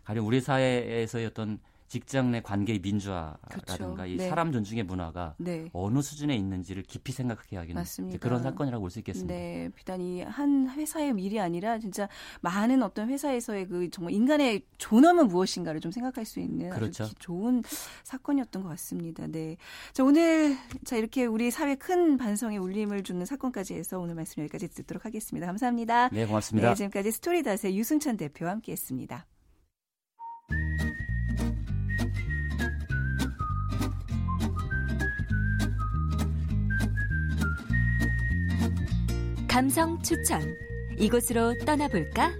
가령 0.04 0.26
우리 0.26 0.40
사회에서의 0.40 1.26
어떤 1.26 1.60
직장 1.92 2.32
내 2.32 2.40
관계의 2.40 2.80
민주화라든가 2.80 3.76
그렇죠. 3.76 4.06
이 4.06 4.16
네. 4.16 4.30
사람 4.30 4.54
존중의 4.54 4.86
문화가 4.86 5.36
네. 5.38 5.70
어느 5.74 6.02
수준에 6.02 6.38
있는지를 6.38 6.84
깊이 6.84 7.12
생각하게 7.12 7.58
하기는 7.58 7.84
그런 8.22 8.42
사건이라고 8.42 8.82
볼 8.82 8.90
수 8.90 9.00
있겠습니다. 9.00 9.34
네, 9.34 9.70
비단 9.76 10.00
이 10.00 10.22
한 10.22 10.70
회사의 10.70 11.14
일이 11.20 11.38
아니라 11.42 11.80
진짜 11.80 12.08
많은 12.40 12.82
어떤 12.82 13.10
회사에서의 13.10 13.68
그 13.68 13.90
정말 13.90 14.14
인간의 14.14 14.66
존엄은 14.78 15.28
무엇인가를 15.28 15.82
좀 15.82 15.92
생각할 15.92 16.24
수 16.24 16.40
있는 16.40 16.70
그렇죠. 16.70 17.04
아주 17.04 17.14
좋은 17.20 17.62
사건이었던 18.04 18.64
것 18.64 18.70
같습니다. 18.70 19.28
네, 19.28 19.58
자 19.92 20.06
오늘 20.06 20.56
자 20.86 20.96
이렇게 20.96 21.26
우리 21.26 21.52
사회 21.52 21.76
큰 21.76 22.18
반성에 22.18 22.56
울림을 22.56 23.04
주는 23.04 23.26
사건까지 23.26 23.74
해서 23.74 24.00
오늘 24.00 24.16
말씀 24.16 24.42
여기까지 24.44 24.70
듣도록 24.70 25.04
하겠습니다. 25.04 25.46
감사합니다. 25.46 26.08
네, 26.08 26.26
고맙습니다. 26.26 26.70
네, 26.70 26.76
지금까지 26.76 27.12
스토리닷의 27.12 27.78
유승찬 27.78 28.16
대표와 28.16 28.52
함께했습니다. 28.52 29.26
감성 39.52 40.02
추천. 40.02 40.58
이곳으로 40.98 41.58
떠나볼까? 41.66 42.32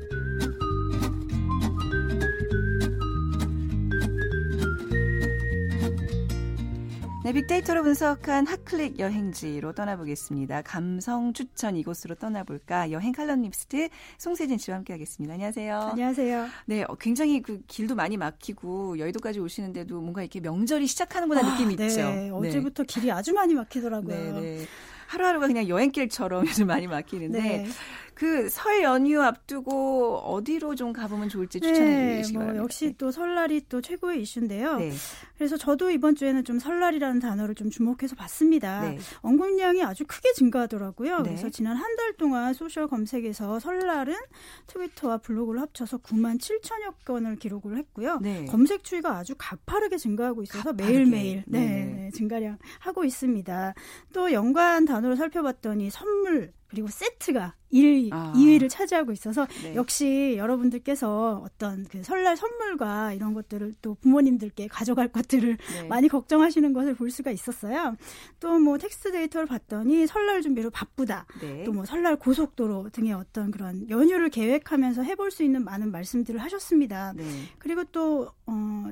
네, 7.26 7.34
빅데이터로 7.34 7.84
분석한 7.84 8.48
핫클릭 8.48 9.00
여행지로 9.00 9.74
떠나보겠습니다. 9.74 10.62
감성 10.62 11.34
추천 11.34 11.76
이곳으로 11.76 12.16
떠나볼까? 12.16 12.92
여행 12.92 13.12
칼럼니스트 13.12 13.90
송세진 14.18 14.58
씨와 14.58 14.78
함께하겠습니다. 14.78 15.34
안녕하세요. 15.34 15.78
안녕하세요. 15.78 16.48
네, 16.66 16.86
어, 16.88 16.96
굉장히 16.96 17.42
그 17.42 17.62
길도 17.68 17.96
많이 17.96 18.16
막히고 18.16 19.00
여의도까지 19.00 19.42
오시는데도 19.42 20.00
뭔가 20.00 20.22
이렇게 20.22 20.40
명절이 20.40 20.88
시작하는구나 20.88 21.42
아, 21.42 21.52
느낌이 21.52 21.76
네. 21.76 21.88
있죠. 21.88 22.10
네. 22.10 22.30
어제부터 22.30 22.84
길이 22.84 23.12
아주 23.12 23.34
많이 23.34 23.54
막히더라고요. 23.54 24.16
네, 24.16 24.32
네. 24.40 24.66
하루하루가 25.12 25.48
그냥 25.48 25.68
여행길처럼 25.68 26.48
요즘 26.48 26.68
많이 26.68 26.88
막히는데 26.88 27.40
네. 27.42 27.68
그 28.14 28.50
설 28.50 28.84
연휴 28.84 29.22
앞두고 29.22 30.18
어디로 30.18 30.76
좀 30.76 30.94
가보면 30.94 31.30
좋을지 31.30 31.60
추천해 31.60 31.80
네, 31.90 32.18
주시기 32.22 32.38
뭐 32.38 32.46
바랍니다. 32.46 32.64
역시 32.64 32.94
또 32.98 33.12
설날이 33.12 33.62
또 33.70 33.82
최고의 33.82 34.22
이슈인데요. 34.22 34.78
네. 34.78 34.92
그래서 35.38 35.58
저도 35.58 35.90
이번 35.90 36.16
주에는 36.16 36.44
좀 36.44 36.60
설날이라는 36.60 37.20
단어를 37.20 37.56
좀 37.56 37.70
주목해서 37.70 38.16
봤습니다. 38.16 38.82
네. 38.82 39.00
언급량이 39.22 39.84
아주 39.84 40.06
크게 40.08 40.34
증가하더라고요. 40.34 41.18
네. 41.20 41.24
그래서 41.24 41.50
지난 41.50 41.76
한 41.78 41.92
달 42.02 42.14
동안 42.14 42.54
소셜 42.54 42.88
검색에서 42.88 43.60
설날은 43.60 44.16
트위터와 44.68 45.18
블로그를 45.18 45.62
합쳐서 45.62 45.98
9만 46.00 46.40
7천여 46.40 46.94
건을 47.06 47.36
기록을 47.36 47.78
했고요. 47.78 48.20
네. 48.22 48.46
검색 48.46 48.84
추이가 48.84 49.18
아주 49.18 49.36
가파르게 49.38 49.98
증가하고 49.98 50.42
있어서 50.44 50.72
매일매일 50.74 51.44
네, 51.48 51.60
네, 51.68 52.12
증가량 52.14 52.58
하고 52.80 53.04
있습니다. 53.04 53.74
또 54.14 54.32
연관 54.32 54.86
단어를 54.86 55.18
살펴봤더니 55.18 55.90
선물 55.90 56.54
그리고 56.72 56.88
세트가 56.88 57.56
1위, 57.72 58.10
아. 58.12 58.34
2위를 58.36 58.70
차지하고 58.70 59.12
있어서 59.12 59.46
네. 59.64 59.76
역시 59.76 60.36
여러분들께서 60.38 61.42
어떤 61.46 61.86
그 61.86 62.04
설날 62.04 62.36
선물과 62.36 63.14
이런 63.14 63.34
것들을 63.34 63.76
또 63.82 63.96
부모님들께 63.96 64.68
가져갈 64.68 65.08
것들을 65.10 65.58
네. 65.58 65.88
많이 65.88 66.08
걱정하시는 66.08 66.74
것을 66.74 66.96
볼 66.96 67.12
수가 67.12 67.32
있었어요. 67.32 67.96
또 68.40 68.62
뭐 68.62 68.78
텍스트 68.78 69.12
데이터를 69.12 69.48
봤더니 69.48 70.08
설날 70.08 70.42
준비로 70.42 70.70
바쁘다. 70.70 71.26
네. 71.42 71.64
또뭐 71.64 71.86
설날 71.86 72.16
고속도로 72.16 72.90
등의 72.92 73.14
어떤 73.14 73.52
그런 73.52 73.90
연휴를 73.90 74.30
계획하면서 74.30 75.04
해볼 75.04 75.32
수 75.32 75.44
있는 75.44 75.64
많은 75.66 75.92
말씀들을 75.92 76.40
하셨습니다. 76.40 77.14
네. 77.16 77.24
그리고 77.58 77.84
또 77.86 78.32
어, 78.46 78.92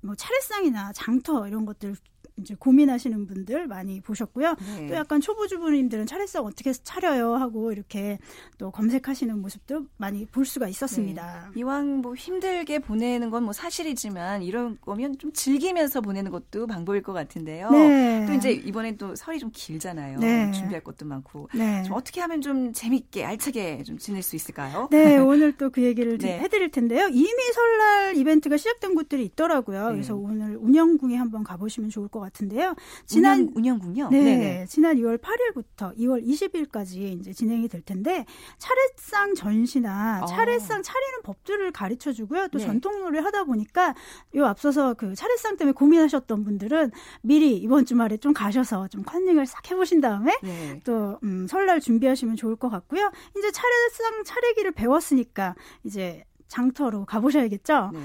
뭐 0.00 0.14
차례상이나 0.16 0.92
장터 0.92 1.46
이런 1.46 1.64
것들 1.64 1.94
이제 2.36 2.54
고민하시는 2.58 3.26
분들 3.26 3.66
많이 3.66 4.00
보셨고요. 4.00 4.54
네. 4.78 4.86
또 4.88 4.94
약간 4.94 5.20
초보 5.20 5.46
주부님들은 5.46 6.06
차례상 6.06 6.44
어떻게 6.44 6.72
차려요 6.72 7.34
하고 7.34 7.72
이렇게 7.72 8.18
또 8.58 8.70
검색하시는 8.70 9.38
모습도 9.40 9.86
많이 9.98 10.24
볼 10.26 10.44
수가 10.46 10.68
있었습니다. 10.68 11.50
네. 11.54 11.60
이왕 11.60 12.00
뭐 12.00 12.14
힘들게 12.14 12.78
보내는 12.78 13.28
건 13.30 13.42
뭐 13.42 13.52
사실이지만 13.52 14.42
이런 14.44 14.78
거면 14.80 15.18
좀 15.18 15.32
즐기면서 15.32 16.00
보내는 16.00 16.30
것도 16.30 16.68
방법일 16.68 17.02
것 17.02 17.12
같은데요. 17.12 17.70
네. 17.72 18.24
또 18.28 18.32
이제 18.34 18.52
이번엔 18.52 18.96
또 18.98 19.16
설이 19.16 19.40
좀 19.40 19.50
길잖아요. 19.52 20.20
네. 20.20 20.52
준비할 20.52 20.84
것도 20.84 21.04
많고. 21.06 21.48
네. 21.52 21.82
좀 21.82 21.94
어떻게 21.94 22.20
하면 22.20 22.40
좀 22.40 22.72
재밌게 22.72 23.24
알차게 23.24 23.82
좀 23.82 23.98
지낼 23.98 24.22
수 24.22 24.36
있을까요? 24.36 24.86
네, 24.92 25.18
오늘 25.18 25.56
또 25.56 25.70
그 25.72 25.82
얘기를 25.82 26.18
네. 26.18 26.38
해드릴 26.38 26.70
텐데요. 26.70 27.08
이미 27.08 27.42
설날 27.54 28.14
이벤트가 28.16 28.56
시작된 28.58 28.94
곳들이 28.94 29.24
있더라고요. 29.24 29.86
네. 29.88 29.92
그래서 29.94 30.14
오늘 30.14 30.56
운영궁에 30.56 31.16
한번 31.16 31.42
가보시면 31.42 31.88
좋을 31.90 32.08
것 32.08 32.20
같은데요. 32.22 32.74
지난 33.06 33.50
운영, 33.54 33.78
군요 33.78 34.08
네, 34.10 34.22
네네. 34.22 34.66
지난 34.66 34.96
2월 34.96 35.18
8일부터 35.20 35.96
2월 35.98 36.24
20일까지 36.26 37.18
이제 37.20 37.32
진행이 37.32 37.68
될 37.68 37.82
텐데 37.82 38.24
차례상 38.58 39.34
전시나 39.34 40.20
아. 40.22 40.26
차례상 40.26 40.82
차리는 40.82 41.22
법들을 41.22 41.72
가르쳐 41.72 42.12
주고요. 42.12 42.48
또 42.48 42.58
네. 42.58 42.64
전통놀이를 42.66 43.24
하다 43.24 43.44
보니까 43.44 43.94
요 44.36 44.46
앞서서 44.46 44.94
그 44.94 45.14
차례상 45.14 45.56
때문에 45.56 45.72
고민하셨던 45.72 46.44
분들은 46.44 46.90
미리 47.22 47.56
이번 47.56 47.84
주말에 47.84 48.16
좀 48.16 48.32
가셔서 48.32 48.88
좀 48.88 49.02
컨닝을 49.02 49.46
싹 49.46 49.70
해보신 49.70 50.00
다음에 50.00 50.36
네. 50.42 50.80
또 50.84 51.18
음, 51.22 51.46
설날 51.46 51.80
준비하시면 51.80 52.36
좋을 52.36 52.56
것 52.56 52.68
같고요. 52.68 53.10
이제 53.36 53.50
차례상 53.50 54.24
차례기를 54.24 54.72
배웠으니까 54.72 55.54
이제 55.84 56.24
장터로 56.52 57.06
가보셔야겠죠. 57.06 57.90
네. 57.94 58.00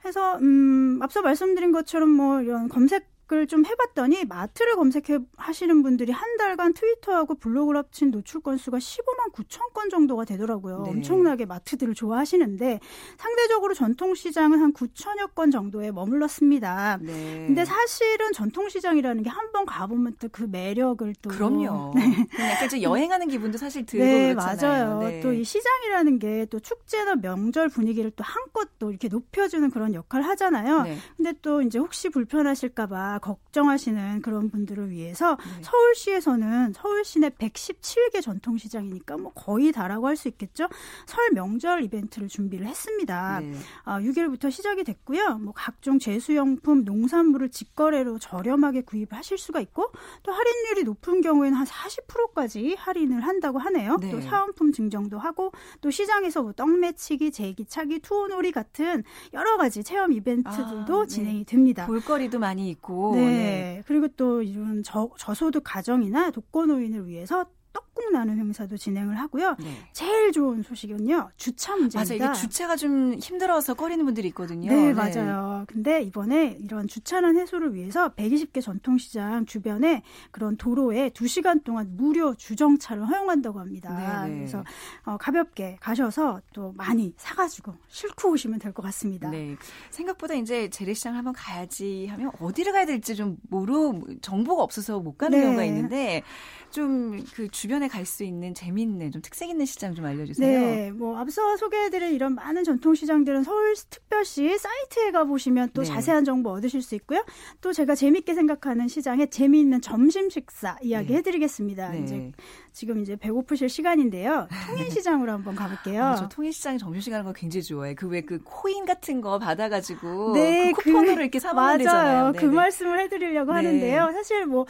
그래서 0.00 0.38
음, 0.38 0.98
앞서 1.02 1.20
말씀드린 1.20 1.70
것처럼 1.70 2.08
뭐 2.08 2.40
이런 2.40 2.68
검색 2.68 3.06
검색을 3.30 3.46
좀 3.46 3.64
해봤더니 3.64 4.24
마트를 4.24 4.76
검색해 4.76 5.20
하시는 5.36 5.82
분들이 5.82 6.12
한 6.12 6.36
달간 6.36 6.72
트위터하고 6.74 7.36
블로그를 7.36 7.78
합친 7.78 8.10
노출 8.10 8.40
건수가 8.40 8.78
15만 8.78 9.32
9천 9.32 9.72
건 9.72 9.88
정도가 9.88 10.24
되더라고요. 10.24 10.82
네. 10.82 10.90
엄청나게 10.90 11.46
마트들을 11.46 11.94
좋아하시는데 11.94 12.80
상대적으로 13.16 13.74
전통시장은 13.74 14.60
한 14.60 14.72
9천여 14.72 15.34
건 15.34 15.50
정도에 15.50 15.90
머물렀습니다. 15.92 16.98
네. 17.00 17.44
근데 17.46 17.64
사실은 17.64 18.32
전통시장이라는 18.32 19.22
게 19.22 19.30
한 19.30 19.50
번 19.52 19.64
가보면 19.66 20.14
또 20.20 20.28
그 20.30 20.44
매력을 20.44 21.12
또 21.22 21.30
그럼요. 21.30 21.92
네. 21.96 22.26
약간 22.52 22.68
좀 22.68 22.82
여행하는 22.82 23.26
기분도 23.28 23.58
사실 23.58 23.84
들고 23.86 24.04
네, 24.04 24.34
그렇잖아요. 24.34 24.98
맞아요. 24.98 25.08
네. 25.08 25.20
또이 25.20 25.44
시장이라는 25.44 26.18
게 26.18 26.46
또 26.50 26.58
축제나 26.58 27.16
명절 27.16 27.68
분위기를 27.68 28.10
또 28.12 28.24
한껏 28.24 28.68
또 28.78 28.90
이렇게 28.90 29.08
높여주는 29.08 29.68
그런 29.70 29.94
역할을 29.94 30.26
하잖아요. 30.28 30.82
네. 30.82 30.96
근데 31.16 31.32
또 31.42 31.62
이제 31.62 31.78
혹시 31.78 32.08
불편하실까봐 32.08 33.19
걱정하시는 33.20 34.22
그런 34.22 34.50
분들을 34.50 34.90
위해서 34.90 35.36
네. 35.36 35.62
서울시에서는 35.62 36.72
서울 36.74 37.04
시 37.04 37.20
내 37.20 37.28
117개 37.28 38.22
전통시장이니까 38.22 39.18
뭐 39.18 39.32
거의 39.34 39.72
다라고 39.72 40.06
할 40.06 40.16
수 40.16 40.28
있겠죠. 40.28 40.68
설 41.06 41.30
명절 41.32 41.82
이벤트를 41.84 42.28
준비를 42.28 42.66
했습니다. 42.66 43.40
네. 43.40 43.54
아, 43.84 44.00
6일부터 44.00 44.50
시작이 44.50 44.84
됐고요. 44.84 45.38
뭐 45.38 45.52
각종 45.56 45.98
제수용품, 45.98 46.84
농산물을 46.84 47.50
직거래로 47.50 48.18
저렴하게 48.18 48.82
구입하실 48.82 49.38
수가 49.38 49.60
있고 49.60 49.92
또 50.22 50.32
할인율이 50.32 50.84
높은 50.84 51.20
경우에는 51.22 51.56
한 51.56 51.66
40%까지 51.66 52.74
할인을 52.78 53.20
한다고 53.20 53.58
하네요. 53.58 53.96
네. 53.98 54.10
또 54.10 54.20
사은품 54.20 54.72
증정도 54.72 55.18
하고 55.18 55.52
또 55.80 55.90
시장에서 55.90 56.42
뭐 56.42 56.52
떡매치기, 56.52 57.30
제기차기, 57.32 58.00
투어놀이 58.00 58.52
같은 58.52 59.04
여러 59.32 59.56
가지 59.56 59.82
체험 59.82 60.12
이벤트들도 60.12 61.00
아, 61.00 61.02
네. 61.04 61.06
진행이 61.08 61.44
됩니다. 61.44 61.86
볼거리도 61.86 62.38
많이 62.38 62.68
있고 62.70 63.09
네. 63.14 63.20
네. 63.20 63.82
그리고 63.86 64.08
또 64.08 64.42
이런 64.42 64.82
저, 64.82 65.10
저소득 65.18 65.62
가정이나 65.64 66.30
독거노인을 66.30 67.06
위해서 67.06 67.46
떡국 67.72 68.12
나는 68.12 68.38
행사도 68.38 68.76
진행을 68.76 69.18
하고요. 69.18 69.56
네. 69.60 69.88
제일 69.92 70.32
좋은 70.32 70.62
소식은요. 70.62 71.30
주차 71.36 71.76
문제입니다. 71.76 72.24
맞아요. 72.24 72.32
이게 72.32 72.40
주차가 72.40 72.74
좀 72.76 73.14
힘들어서 73.14 73.74
꺼리는 73.74 74.04
분들이 74.04 74.28
있거든요. 74.28 74.70
네, 74.70 74.92
네. 74.92 74.94
맞아요. 74.94 75.64
근데 75.68 76.02
이번에 76.02 76.58
이런 76.60 76.88
주차난 76.88 77.36
해소를 77.36 77.74
위해서 77.74 78.08
120개 78.14 78.60
전통시장 78.62 79.46
주변에 79.46 80.02
그런 80.30 80.56
도로에 80.56 81.10
2시간 81.10 81.62
동안 81.62 81.96
무료 81.96 82.34
주정차를 82.34 83.06
허용한다고 83.08 83.60
합니다. 83.60 84.24
네, 84.26 84.30
네. 84.30 84.38
그래서 84.38 84.64
어, 85.04 85.16
가볍게 85.16 85.76
가셔서 85.80 86.40
또 86.52 86.72
많이 86.76 87.12
사가지고 87.16 87.74
싣고 87.88 88.30
오시면 88.32 88.58
될 88.58 88.70
것 88.72 88.82
같습니다. 88.82 89.28
네. 89.30 89.56
생각보다 89.90 90.34
이제 90.34 90.68
재래시장 90.70 91.16
한번 91.16 91.32
가야지 91.32 92.06
하면 92.06 92.30
어디를 92.40 92.72
가야 92.72 92.86
될지 92.86 93.16
좀 93.16 93.36
모르 93.48 93.92
정보가 94.22 94.62
없어서 94.62 95.00
못 95.00 95.18
가는 95.18 95.38
네. 95.38 95.44
경우가 95.44 95.64
있는데 95.64 96.22
좀그 96.70 97.48
주변에 97.60 97.88
갈 97.88 98.06
수 98.06 98.24
있는 98.24 98.54
재미있는 98.54 99.12
좀 99.12 99.20
특색 99.20 99.50
있는 99.50 99.66
시장 99.66 99.94
좀 99.94 100.06
알려주세요. 100.06 100.60
네, 100.60 100.90
뭐 100.92 101.18
앞서 101.18 101.58
소개해드린 101.58 102.14
이런 102.14 102.34
많은 102.34 102.64
전통 102.64 102.94
시장들은 102.94 103.42
서울 103.44 103.74
특별시 103.90 104.56
사이트에 104.58 105.10
가 105.10 105.24
보시면 105.24 105.70
또 105.74 105.82
네. 105.82 105.88
자세한 105.88 106.24
정보 106.24 106.50
얻으실 106.52 106.80
수 106.80 106.94
있고요. 106.94 107.22
또 107.60 107.74
제가 107.74 107.94
재밌게 107.94 108.32
생각하는 108.32 108.88
시장에 108.88 109.26
재미있는 109.26 109.82
점심 109.82 110.30
식사 110.30 110.78
이야기 110.82 111.08
네. 111.08 111.18
해드리겠습니다. 111.18 111.90
네. 111.90 112.00
이제 112.00 112.32
지금 112.72 112.98
이제 112.98 113.16
배고프실 113.16 113.68
시간인데요. 113.68 114.48
통인시장으로 114.68 115.32
한번 115.32 115.54
가볼게요. 115.54 116.02
아, 116.04 116.14
저 116.16 116.28
통인시장 116.28 116.78
점심시간 116.78 117.20
하는 117.20 117.32
거 117.32 117.38
굉장히 117.38 117.62
좋아해. 117.62 117.94
그 117.94 118.08
왜그 118.08 118.38
그 118.38 118.44
코인 118.44 118.86
같은 118.86 119.20
거 119.20 119.38
받아가지고 119.38 120.32
네, 120.34 120.72
그 120.72 120.82
쿠폰으로 120.82 121.16
그, 121.16 121.20
이렇게 121.22 121.38
사먹는 121.38 121.78
되잖아요. 121.78 122.32
그 122.36 122.46
말씀을 122.46 123.00
해드리려고 123.00 123.52
네. 123.52 123.56
하는데요. 123.56 124.10
사실 124.12 124.46
뭐, 124.46 124.66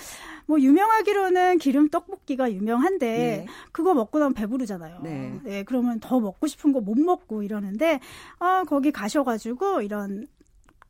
뭐 0.46 0.60
유명하기로는 0.60 1.58
기름 1.58 1.88
떡볶이가 1.88 2.52
유명한데 2.52 3.06
네. 3.06 3.46
그거 3.72 3.94
먹고 3.94 4.18
나면 4.18 4.34
배부르잖아요. 4.34 5.00
네. 5.02 5.40
네. 5.44 5.62
그러면 5.62 6.00
더 6.00 6.18
먹고 6.20 6.46
싶은 6.46 6.72
거 6.72 6.80
못 6.80 6.98
먹고 6.98 7.42
이러는데 7.42 8.00
아 8.38 8.64
거기 8.66 8.90
가셔가지고 8.90 9.82
이런 9.82 10.26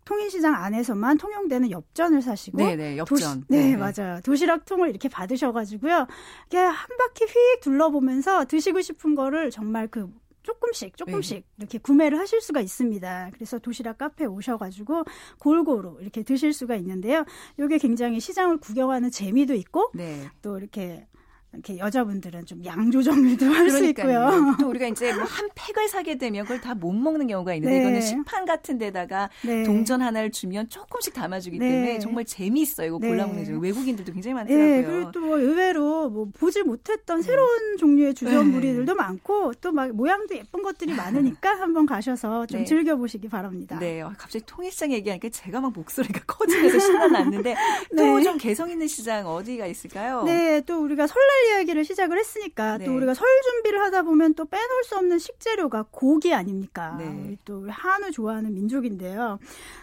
통인시장 0.04 0.54
안에서만 0.54 1.18
통용되는 1.18 1.70
엽전을 1.70 2.22
사시고 2.22 2.58
네네 2.58 2.96
엽전 2.98 3.16
도시, 3.16 3.28
네, 3.48 3.70
네 3.70 3.76
맞아요 3.76 4.20
도시락 4.22 4.64
통을 4.64 4.90
이렇게 4.90 5.08
받으셔가지고요 5.08 6.06
이게 6.46 6.58
한 6.58 6.88
바퀴 6.98 7.24
휙 7.24 7.60
둘러보면서 7.60 8.44
드시고 8.46 8.80
싶은 8.80 9.14
거를 9.14 9.50
정말 9.50 9.88
그 9.88 10.10
조금씩 10.42 10.96
조금씩 10.96 11.36
네. 11.36 11.44
이렇게 11.58 11.78
구매를 11.78 12.18
하실 12.18 12.40
수가 12.40 12.60
있습니다. 12.60 13.30
그래서 13.34 13.58
도시락 13.58 13.98
카페에 13.98 14.26
오셔가지고 14.26 15.04
골고루 15.38 15.98
이렇게 16.00 16.22
드실 16.22 16.52
수가 16.52 16.76
있는데요. 16.76 17.24
이게 17.58 17.78
굉장히 17.78 18.20
시장을 18.20 18.58
구경하는 18.58 19.10
재미도 19.10 19.54
있고 19.54 19.90
네. 19.94 20.28
또 20.42 20.58
이렇게 20.58 21.06
이렇게 21.52 21.78
여자분들은 21.78 22.46
좀 22.46 22.60
양 22.64 22.90
조정도 22.90 23.46
할 23.46 23.70
수 23.70 23.84
있고요. 23.86 24.30
또 24.60 24.68
우리가 24.68 24.86
이제 24.88 25.12
뭐 25.14 25.24
한 25.24 25.48
팩을 25.54 25.88
사게 25.88 26.16
되면 26.18 26.44
그걸 26.44 26.60
다 26.60 26.74
못 26.74 26.92
먹는 26.92 27.26
경우가 27.26 27.54
있는데 27.54 27.74
네. 27.76 27.80
이거는 27.82 28.00
식판 28.00 28.44
같은 28.46 28.78
데다가 28.78 29.28
네. 29.44 29.64
동전 29.64 30.00
하나를 30.02 30.30
주면 30.30 30.68
조금씩 30.68 31.12
담아주기 31.14 31.58
네. 31.58 31.68
때문에 31.68 31.98
정말 31.98 32.24
재미있어요. 32.24 32.86
이거 32.88 32.98
골라 32.98 33.26
먹는 33.26 33.44
네. 33.44 33.58
외국인들도 33.60 34.12
굉장히 34.12 34.34
많더라고요. 34.34 34.66
네. 34.76 34.82
그리고 34.82 35.10
또뭐 35.10 35.38
의외로 35.38 36.08
뭐 36.10 36.28
보지 36.32 36.62
못했던 36.62 37.18
음. 37.18 37.22
새로운 37.22 37.76
종류의 37.78 38.14
주전부리들도 38.14 38.94
많고 38.94 39.54
또 39.60 39.72
막 39.72 39.90
모양도 39.92 40.34
예쁜 40.36 40.62
것들이 40.62 40.94
많으니까 40.94 41.50
한번 41.60 41.86
가셔서 41.86 42.46
좀 42.46 42.64
즐겨보시기 42.64 43.28
바랍니다. 43.28 43.78
네, 43.78 44.00
어, 44.02 44.12
갑자기 44.18 44.44
통일시장 44.46 44.92
얘기하니까 44.92 45.28
제가 45.30 45.60
막 45.60 45.72
목소리가 45.72 46.20
커지면서 46.26 46.78
신나났는데 46.78 47.54
또 47.96 48.20
좀 48.22 48.36
개성 48.38 48.70
있는 48.70 48.86
시장 48.86 49.26
어디가 49.26 49.66
있을까요? 49.66 50.22
네, 50.24 50.60
또 50.66 50.82
우리가 50.82 51.06
설날 51.06 51.39
이야기를 51.46 51.84
시작을 51.84 52.18
했으니까 52.18 52.78
네. 52.78 52.84
또 52.84 52.94
우리가 52.96 53.14
설 53.14 53.26
준비를 53.42 53.80
하다 53.80 54.02
보면 54.02 54.34
또 54.34 54.44
빼놓을 54.44 54.84
수 54.84 54.96
없는 54.96 55.18
식재료가 55.18 55.86
고기 55.90 56.32
아닙니까? 56.34 56.96
네. 56.98 57.36
또 57.44 57.66
한우 57.68 58.10
좋아하는 58.10 58.54
민족인데요. 58.54 59.38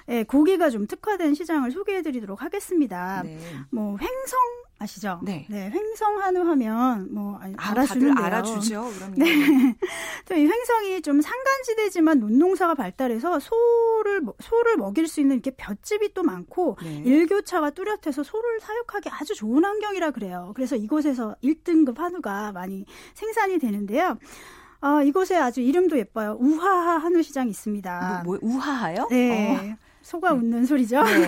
네, 0.06 0.24
고기가 0.24 0.70
좀 0.70 0.88
특화된 0.88 1.34
시장을 1.34 1.72
소개해드리도록 1.72 2.42
하겠습니다. 2.42 3.24
네. 3.24 3.40
뭐 3.70 3.98
횡성 4.00 4.40
아시죠? 4.80 5.20
네. 5.24 5.46
네, 5.50 5.72
횡성 5.72 6.20
한우 6.22 6.42
하면 6.48 7.08
뭐 7.12 7.40
아, 7.42 7.72
알아주는데요. 7.72 8.26
알아주죠. 8.26 8.92
그럼요. 8.96 9.16
네. 9.18 9.76
또 10.26 10.36
이 10.38 10.46
횡성이 10.46 11.02
좀 11.02 11.20
산간지대지만 11.22 12.20
논농사가 12.20 12.76
발달해서 12.76 13.40
소를 13.40 14.22
소를 14.40 14.78
먹일 14.78 15.08
수 15.08 15.20
있는 15.20 15.38
이렇게 15.38 15.52
볏집이 15.52 16.14
또 16.14 16.22
많고 16.24 16.78
네. 16.84 17.02
일교차가 17.06 17.72
뚜렷해서 17.72 18.24
소를 18.24 18.60
사육하기 18.60 19.10
아주 19.10 19.34
좋은 19.34 19.64
환경이라 19.64 20.12
그래요. 20.12 20.52
그래서 20.56 20.76
이곳에서 20.76 21.36
1등급 21.44 21.98
한우가 21.98 22.52
많이 22.52 22.86
생산이 23.16 23.58
되는데요. 23.58 24.18
어, 24.80 25.02
이곳에 25.02 25.36
아주 25.36 25.62
이름도 25.62 25.98
예뻐요. 25.98 26.38
우하하 26.40 26.98
한우 26.98 27.24
시장이 27.24 27.50
있습니다. 27.50 28.22
뭐, 28.24 28.38
뭐 28.40 28.56
우하하요? 28.56 29.08
네. 29.10 29.74
어. 29.74 29.87
소가 30.08 30.32
네. 30.32 30.40
웃는 30.40 30.66
소리죠. 30.66 31.04
네. 31.04 31.28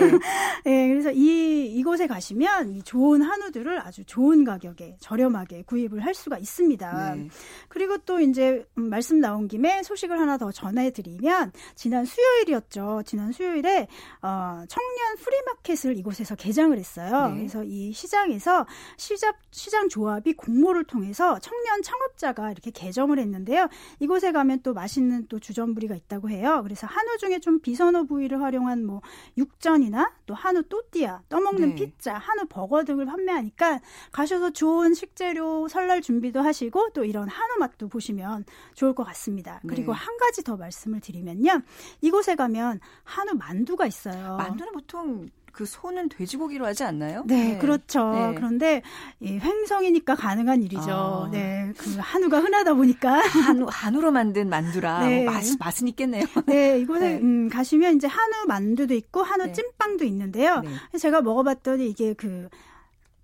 네. 0.64 0.88
그래서 0.88 1.12
이 1.12 1.66
이곳에 1.66 2.06
가시면 2.06 2.76
이 2.76 2.82
좋은 2.82 3.20
한우들을 3.20 3.78
아주 3.78 4.04
좋은 4.04 4.42
가격에 4.44 4.96
저렴하게 5.00 5.64
구입을 5.66 6.02
할 6.02 6.14
수가 6.14 6.38
있습니다. 6.38 7.14
네. 7.14 7.28
그리고 7.68 7.98
또 7.98 8.20
이제 8.20 8.64
음, 8.78 8.88
말씀 8.88 9.20
나온 9.20 9.48
김에 9.48 9.82
소식을 9.82 10.18
하나 10.18 10.38
더 10.38 10.50
전해드리면 10.50 11.52
지난 11.74 12.06
수요일이었죠. 12.06 13.02
지난 13.04 13.32
수요일에 13.32 13.86
어, 14.22 14.64
청년 14.66 15.16
프리마켓을 15.18 15.98
이곳에서 15.98 16.34
개장을 16.34 16.76
했어요. 16.76 17.28
네. 17.28 17.36
그래서 17.36 17.62
이 17.62 17.92
시장에서 17.92 18.66
시장 18.96 19.34
시장 19.50 19.90
조합이 19.90 20.32
공모를 20.32 20.84
통해서 20.84 21.38
청년 21.40 21.82
창업자가 21.82 22.50
이렇게 22.50 22.70
개정을 22.70 23.18
했는데요. 23.18 23.68
이곳에 23.98 24.32
가면 24.32 24.60
또 24.62 24.72
맛있는 24.72 25.26
또 25.28 25.38
주전부리가 25.38 25.94
있다고 25.94 26.30
해요. 26.30 26.60
그래서 26.62 26.86
한우 26.86 27.18
중에 27.18 27.40
좀 27.40 27.60
비선호 27.60 28.06
부위를 28.06 28.40
활용한 28.40 28.69
다양한 28.70 28.86
뭐 28.86 29.02
육전이나 29.36 30.12
또 30.26 30.34
한우 30.34 30.62
또띠아, 30.62 31.22
떠먹는 31.28 31.70
네. 31.70 31.74
피자, 31.74 32.14
한우 32.14 32.46
버거 32.48 32.84
등을 32.84 33.06
판매하니까 33.06 33.80
가셔서 34.12 34.50
좋은 34.50 34.94
식재료 34.94 35.66
설날 35.68 36.00
준비도 36.00 36.40
하시고 36.40 36.90
또 36.94 37.04
이런 37.04 37.28
한우 37.28 37.58
맛도 37.58 37.88
보시면 37.88 38.44
좋을 38.74 38.94
것 38.94 39.02
같습니다. 39.04 39.60
그리고 39.66 39.92
네. 39.92 39.98
한 39.98 40.16
가지 40.18 40.44
더 40.44 40.56
말씀을 40.56 41.00
드리면요. 41.00 41.62
이곳에 42.00 42.36
가면 42.36 42.80
한우 43.02 43.34
만두가 43.34 43.86
있어요. 43.86 44.36
만두는 44.36 44.72
보통 44.72 45.28
그 45.52 45.66
소는 45.66 46.08
돼지고기로 46.08 46.66
하지 46.66 46.84
않나요? 46.84 47.24
네, 47.26 47.52
네. 47.52 47.58
그렇죠. 47.58 48.12
네. 48.12 48.34
그런데 48.34 48.82
이 49.20 49.38
횡성이니까 49.38 50.14
가능한 50.14 50.62
일이죠. 50.62 50.90
아. 50.90 51.28
네, 51.30 51.72
그 51.76 51.96
한우가 51.98 52.40
흔하다 52.40 52.74
보니까 52.74 53.20
한우 53.46 53.66
한우로 53.70 54.10
만든 54.10 54.48
만두라 54.48 55.06
네. 55.06 55.24
뭐 55.24 55.34
맛, 55.34 55.44
맛은 55.58 55.88
있겠네요. 55.88 56.24
네, 56.46 56.78
이곳에 56.78 57.14
네. 57.14 57.20
음, 57.20 57.48
가시면 57.48 57.96
이제 57.96 58.06
한우 58.06 58.46
만두도 58.46 58.94
있고 58.94 59.22
한우 59.22 59.46
네. 59.46 59.52
찐빵도 59.52 60.04
있는데요. 60.04 60.60
네. 60.60 60.98
제가 60.98 61.22
먹어봤더니 61.22 61.88
이게 61.88 62.14
그 62.14 62.48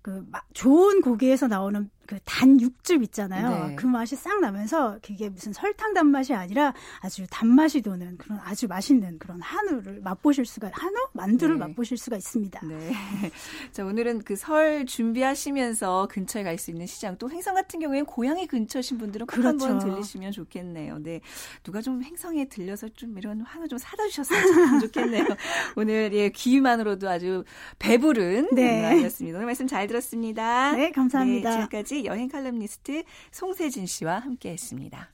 그 0.07 0.25
좋은 0.53 1.01
고기에서 1.01 1.47
나오는 1.47 1.89
그 2.07 2.17
단 2.25 2.59
육즙 2.59 3.03
있잖아요. 3.03 3.67
네. 3.69 3.75
그 3.75 3.85
맛이 3.85 4.15
싹 4.15 4.39
나면서 4.39 4.97
그게 5.03 5.29
무슨 5.29 5.53
설탕 5.53 5.93
단맛이 5.93 6.33
아니라 6.33 6.73
아주 7.01 7.25
단맛이 7.29 7.81
도는 7.81 8.17
그런 8.17 8.39
아주 8.43 8.67
맛있는 8.67 9.19
그런 9.19 9.39
한우를 9.41 10.01
맛보실 10.01 10.45
수가 10.45 10.69
한우 10.73 10.95
만두를 11.13 11.55
네. 11.59 11.65
맛보실 11.67 11.97
수가 11.97 12.17
있습니다. 12.17 12.65
네. 12.65 12.91
자 13.71 13.85
오늘은 13.85 14.23
그 14.23 14.35
설 14.37 14.85
준비하시면서 14.85 16.07
근처에 16.11 16.43
갈 16.43 16.57
수 16.57 16.71
있는 16.71 16.85
시장 16.87 17.17
또 17.17 17.29
횡성 17.29 17.53
같은 17.55 17.79
경우에는 17.79 18.05
고향이 18.05 18.47
근처신 18.47 18.97
분들은 18.97 19.27
꼭 19.27 19.35
그렇죠. 19.35 19.65
한번 19.65 19.79
들리시면 19.79 20.31
좋겠네요. 20.31 20.97
네 20.99 21.21
누가 21.63 21.81
좀 21.81 22.01
횡성에 22.03 22.45
들려서 22.45 22.87
좀 22.89 23.17
이런 23.17 23.41
한우 23.41 23.67
좀 23.67 23.77
사다 23.77 24.07
주셨으면 24.07 24.79
좋겠네요. 24.81 25.25
오늘 25.75 26.11
예 26.13 26.29
귀만으로도 26.29 27.09
아주 27.09 27.43
배부른 27.79 28.49
네. 28.53 28.85
아이였습니다. 28.85 29.37
오늘 29.37 29.45
말씀 29.47 29.67
잘 29.67 29.85
들었습니다. 29.87 30.71
네 30.73 30.91
감사합니다. 30.91 31.49
네, 31.49 31.55
지금까지 31.57 31.96
여행 32.05 32.27
칼럼니스트 32.29 33.03
송세진 33.31 33.85
씨와 33.85 34.19
함께 34.19 34.51
했습니다. 34.51 35.11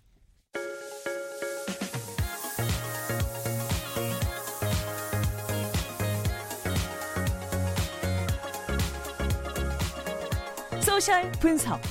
social 10.82 11.32
분석. 11.34 11.82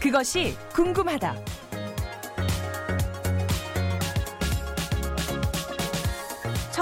그것이 0.00 0.54
궁금하다. 0.74 1.51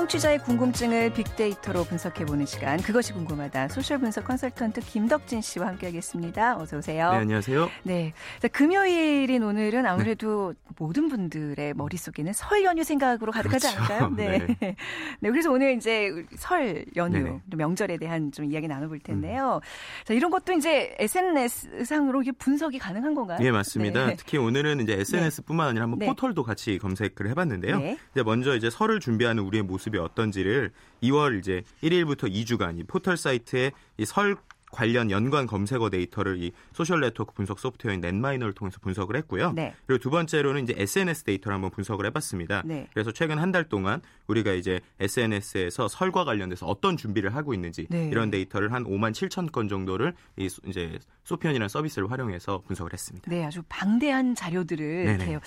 청취자의 0.00 0.38
궁금증을 0.38 1.12
빅데이터로 1.12 1.84
분석해보는 1.84 2.46
시간 2.46 2.80
그것이 2.80 3.12
궁금하다 3.12 3.68
social 3.68 3.98
분석 3.98 4.24
컨설턴트 4.24 4.80
김덕진 4.80 5.42
씨와 5.42 5.66
함께하겠습니다. 5.66 6.56
어서 6.56 6.78
오세요. 6.78 7.10
네 7.10 7.18
안녕하세요. 7.18 7.68
네 7.82 8.14
자, 8.40 8.48
금요일인 8.48 9.42
오늘은 9.42 9.84
아무래도 9.84 10.54
네. 10.54 10.74
모든 10.78 11.10
분들의 11.10 11.74
머릿속에는 11.74 12.32
설 12.32 12.64
연휴 12.64 12.82
생각으로 12.82 13.30
가득하지 13.30 13.76
그렇죠. 13.76 13.92
않을까요? 13.92 14.10
네. 14.16 14.56
네. 14.58 14.76
네. 15.20 15.30
그래서 15.30 15.52
오늘 15.52 15.76
이제 15.76 16.10
설 16.36 16.86
연휴 16.96 17.18
네네. 17.22 17.40
명절에 17.54 17.98
대한 17.98 18.32
좀 18.32 18.46
이야기 18.46 18.68
나눠볼 18.68 19.00
텐데요. 19.00 19.60
음. 19.62 20.06
자 20.06 20.14
이런 20.14 20.30
것도 20.30 20.54
이제 20.54 20.96
SNS 20.98 21.84
상으로 21.84 22.22
이게 22.22 22.32
분석이 22.32 22.78
가능한 22.78 23.14
건가요? 23.14 23.38
네 23.38 23.50
맞습니다. 23.50 24.06
네. 24.06 24.16
특히 24.16 24.38
오늘은 24.38 24.80
이제 24.80 24.94
SNS뿐만 24.94 25.68
아니라 25.68 25.82
한번 25.82 25.98
네. 25.98 26.06
포털도 26.06 26.42
같이 26.42 26.78
검색을 26.78 27.28
해봤는데요. 27.28 27.78
네. 27.78 27.98
이제 28.12 28.22
먼저 28.22 28.56
이제 28.56 28.70
설을 28.70 28.98
준비하는 28.98 29.42
우리의 29.42 29.62
모습이 29.62 29.98
어떤지를 30.00 30.70
2월 31.02 31.38
이제 31.38 31.62
1일부터 31.82 32.30
2주간 32.32 32.78
이 32.78 32.84
포털 32.84 33.16
사이트에 33.16 33.72
이 33.98 34.04
설 34.04 34.36
관련 34.72 35.10
연관 35.10 35.48
검색어 35.48 35.90
데이터를 35.90 36.40
이 36.40 36.52
social 36.72 37.00
network 37.00 37.34
분석 37.34 37.58
소프트웨어인 37.58 38.00
넷마이너를 38.00 38.52
통해서 38.52 38.78
분석을 38.80 39.16
했고요. 39.16 39.50
네. 39.52 39.74
그리고 39.84 40.00
두 40.00 40.10
번째로는 40.10 40.62
이제 40.62 40.74
SNS 40.76 41.24
데이터를 41.24 41.56
한번 41.56 41.72
분석을 41.72 42.06
해봤습니다. 42.06 42.62
네. 42.64 42.86
그래서 42.92 43.10
최근 43.10 43.38
한 43.40 43.50
달 43.50 43.68
동안 43.68 44.00
우리가 44.28 44.52
이제 44.52 44.78
SNS에서 45.00 45.88
설과 45.88 46.24
관련돼서 46.24 46.66
어떤 46.66 46.96
준비를 46.96 47.34
하고 47.34 47.52
있는지 47.52 47.88
네. 47.90 48.06
이런 48.12 48.30
데이터를 48.30 48.72
한 48.72 48.84
5만 48.84 49.10
7천 49.10 49.50
건 49.50 49.66
정도를 49.66 50.14
이 50.36 50.48
이제 50.66 51.00
소피언이라는 51.24 51.68
서비스를 51.68 52.08
활용해서 52.08 52.62
분석을 52.64 52.92
했습니다. 52.92 53.28
네, 53.28 53.44
아주 53.44 53.62
방대한 53.68 54.36
자료들을 54.36 54.84
이렇게 55.18 55.38